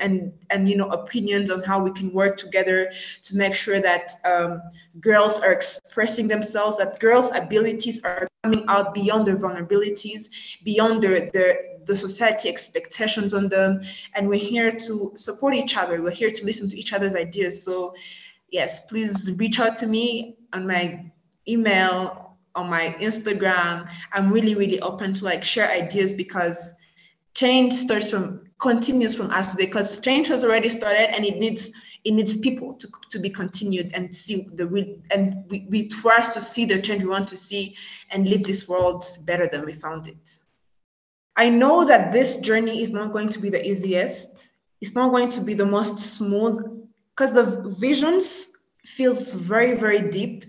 and 0.00 0.32
and 0.50 0.68
you 0.68 0.76
know 0.76 0.88
opinions 0.90 1.50
on 1.50 1.62
how 1.62 1.82
we 1.82 1.90
can 1.92 2.12
work 2.12 2.36
together 2.36 2.90
to 3.22 3.36
make 3.36 3.54
sure 3.54 3.80
that 3.80 4.12
um, 4.24 4.62
girls 5.00 5.40
are 5.40 5.52
expressing 5.52 6.28
themselves, 6.28 6.76
that 6.76 7.00
girls' 7.00 7.30
abilities 7.34 8.00
are 8.04 8.28
coming 8.44 8.64
out 8.68 8.94
beyond 8.94 9.26
their 9.26 9.36
vulnerabilities, 9.36 10.28
beyond 10.64 11.02
their 11.02 11.30
their 11.32 11.69
the 11.86 11.96
society 11.96 12.48
expectations 12.48 13.34
on 13.34 13.48
them 13.48 13.80
and 14.14 14.28
we're 14.28 14.38
here 14.38 14.70
to 14.70 15.12
support 15.16 15.54
each 15.54 15.76
other. 15.76 16.02
We're 16.02 16.10
here 16.10 16.30
to 16.30 16.44
listen 16.44 16.68
to 16.68 16.78
each 16.78 16.92
other's 16.92 17.14
ideas. 17.14 17.62
So 17.62 17.94
yes 18.50 18.86
please 18.86 19.32
reach 19.36 19.60
out 19.60 19.76
to 19.76 19.86
me 19.86 20.36
on 20.52 20.66
my 20.66 21.04
email 21.48 22.36
on 22.54 22.68
my 22.68 22.96
instagram. 23.00 23.88
I'm 24.12 24.28
really 24.28 24.54
really 24.54 24.80
open 24.80 25.14
to 25.14 25.24
like 25.24 25.44
share 25.44 25.70
ideas 25.70 26.12
because 26.12 26.74
change 27.34 27.72
starts 27.72 28.10
from 28.10 28.42
continues 28.58 29.14
from 29.14 29.30
us 29.30 29.52
today 29.52 29.66
because 29.66 29.98
change 30.00 30.28
has 30.28 30.44
already 30.44 30.68
started 30.68 31.14
and 31.14 31.24
it 31.24 31.38
needs 31.38 31.70
it 32.04 32.12
needs 32.12 32.38
people 32.38 32.72
to, 32.74 32.88
to 33.10 33.18
be 33.18 33.28
continued 33.28 33.90
and 33.94 34.14
see 34.14 34.48
the 34.54 34.66
real 34.66 34.96
and 35.10 35.44
we, 35.48 35.66
we 35.68 35.88
for 35.88 36.12
us 36.12 36.34
to 36.34 36.40
see 36.40 36.64
the 36.64 36.80
change 36.80 37.02
we 37.02 37.08
want 37.08 37.28
to 37.28 37.36
see 37.36 37.76
and 38.10 38.28
leave 38.28 38.44
this 38.44 38.68
world 38.68 39.04
better 39.22 39.46
than 39.46 39.64
we 39.64 39.72
found 39.72 40.06
it 40.08 40.36
I 41.36 41.48
know 41.48 41.84
that 41.84 42.12
this 42.12 42.38
journey 42.38 42.82
is 42.82 42.90
not 42.90 43.12
going 43.12 43.28
to 43.28 43.38
be 43.38 43.48
the 43.50 43.64
easiest. 43.64 44.48
It's 44.80 44.94
not 44.94 45.10
going 45.10 45.28
to 45.30 45.40
be 45.40 45.54
the 45.54 45.66
most 45.66 45.98
smooth 45.98 46.58
because 47.14 47.32
the 47.32 47.74
visions 47.78 48.48
feels 48.84 49.32
very 49.32 49.76
very 49.76 50.00
deep. 50.00 50.44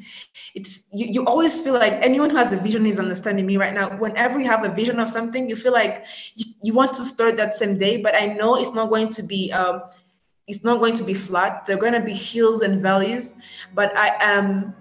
It 0.55 0.67
you, 0.91 1.07
you 1.07 1.25
always 1.25 1.61
feel 1.61 1.73
like 1.73 1.93
anyone 2.01 2.29
who 2.29 2.37
has 2.37 2.53
a 2.53 2.57
vision 2.57 2.85
is 2.85 2.99
understanding 2.99 3.45
me 3.45 3.57
right 3.57 3.73
now. 3.73 3.97
Whenever 3.97 4.39
you 4.39 4.47
have 4.47 4.63
a 4.63 4.69
vision 4.69 4.99
of 4.99 5.09
something 5.09 5.49
you 5.49 5.55
feel 5.55 5.73
like 5.73 6.03
you, 6.35 6.45
you 6.61 6.73
want 6.73 6.93
to 6.95 7.05
start 7.05 7.37
that 7.37 7.55
same 7.55 7.77
day 7.77 7.97
but 7.97 8.15
i 8.15 8.25
know 8.25 8.55
it's 8.55 8.73
not 8.73 8.89
going 8.89 9.09
to 9.09 9.23
be 9.23 9.51
um, 9.51 9.81
it's 10.47 10.63
not 10.63 10.79
going 10.79 10.93
to 10.95 11.03
be 11.03 11.13
flat. 11.13 11.65
There 11.65 11.75
are 11.77 11.79
going 11.79 11.93
to 11.93 12.01
be 12.01 12.13
hills 12.13 12.61
and 12.61 12.81
valleys 12.81 13.35
but 13.73 13.95
i 13.97 14.11
am 14.19 14.73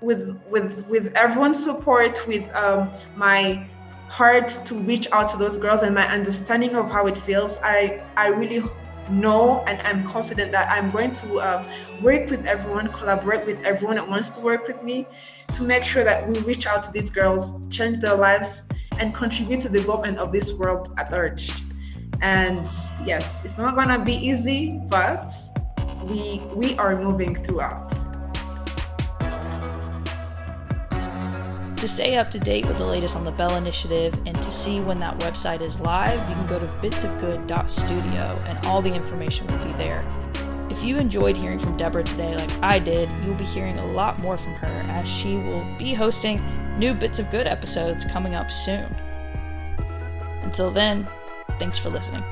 with 0.00 0.40
with 0.48 0.86
with 0.88 1.12
everyone's 1.14 1.62
support 1.62 2.26
with 2.26 2.48
um, 2.54 2.92
my 3.14 3.68
hard 4.08 4.48
to 4.48 4.74
reach 4.74 5.08
out 5.12 5.28
to 5.28 5.36
those 5.36 5.58
girls 5.58 5.82
and 5.82 5.94
my 5.94 6.06
understanding 6.08 6.76
of 6.76 6.90
how 6.90 7.06
it 7.06 7.18
feels 7.18 7.58
i 7.62 8.02
i 8.16 8.28
really 8.28 8.62
know 9.10 9.62
and 9.66 9.80
i'm 9.82 10.06
confident 10.06 10.52
that 10.52 10.68
i'm 10.70 10.90
going 10.90 11.12
to 11.12 11.40
um, 11.40 11.66
work 12.02 12.28
with 12.30 12.44
everyone 12.46 12.88
collaborate 12.88 13.44
with 13.46 13.60
everyone 13.64 13.96
that 13.96 14.08
wants 14.08 14.30
to 14.30 14.40
work 14.40 14.66
with 14.66 14.82
me 14.82 15.06
to 15.52 15.62
make 15.62 15.84
sure 15.84 16.04
that 16.04 16.28
we 16.28 16.38
reach 16.40 16.66
out 16.66 16.82
to 16.82 16.90
these 16.92 17.10
girls 17.10 17.56
change 17.68 18.00
their 18.00 18.16
lives 18.16 18.66
and 18.98 19.14
contribute 19.14 19.60
to 19.60 19.68
the 19.68 19.78
development 19.78 20.18
of 20.18 20.32
this 20.32 20.54
world 20.54 20.92
at 20.96 21.12
large. 21.12 21.52
And 22.20 22.68
yes 23.04 23.44
it's 23.44 23.58
not 23.58 23.74
to 23.76 24.04
be 24.04 24.14
easy 24.14 24.80
but 24.88 25.32
we 26.04 26.40
we 26.54 26.76
are 26.78 27.00
moving 27.00 27.34
throughout 27.34 28.05
To 31.86 31.92
stay 31.92 32.16
up 32.16 32.32
to 32.32 32.40
date 32.40 32.66
with 32.66 32.78
the 32.78 32.84
latest 32.84 33.14
on 33.14 33.24
the 33.24 33.30
Belle 33.30 33.54
Initiative 33.54 34.12
and 34.26 34.34
to 34.42 34.50
see 34.50 34.80
when 34.80 34.98
that 34.98 35.20
website 35.20 35.60
is 35.60 35.78
live, 35.78 36.18
you 36.28 36.34
can 36.34 36.44
go 36.48 36.58
to 36.58 36.66
bitsofgood.studio 36.66 38.40
and 38.44 38.66
all 38.66 38.82
the 38.82 38.92
information 38.92 39.46
will 39.46 39.64
be 39.64 39.72
there. 39.74 40.04
If 40.68 40.82
you 40.82 40.96
enjoyed 40.96 41.36
hearing 41.36 41.60
from 41.60 41.76
Deborah 41.76 42.02
today, 42.02 42.34
like 42.34 42.50
I 42.60 42.80
did, 42.80 43.08
you'll 43.24 43.36
be 43.36 43.44
hearing 43.44 43.78
a 43.78 43.92
lot 43.92 44.18
more 44.18 44.36
from 44.36 44.54
her 44.54 44.82
as 44.90 45.06
she 45.06 45.36
will 45.36 45.64
be 45.78 45.94
hosting 45.94 46.42
new 46.76 46.92
Bits 46.92 47.20
of 47.20 47.30
Good 47.30 47.46
episodes 47.46 48.04
coming 48.04 48.34
up 48.34 48.50
soon. 48.50 48.92
Until 50.42 50.72
then, 50.72 51.08
thanks 51.60 51.78
for 51.78 51.90
listening. 51.90 52.24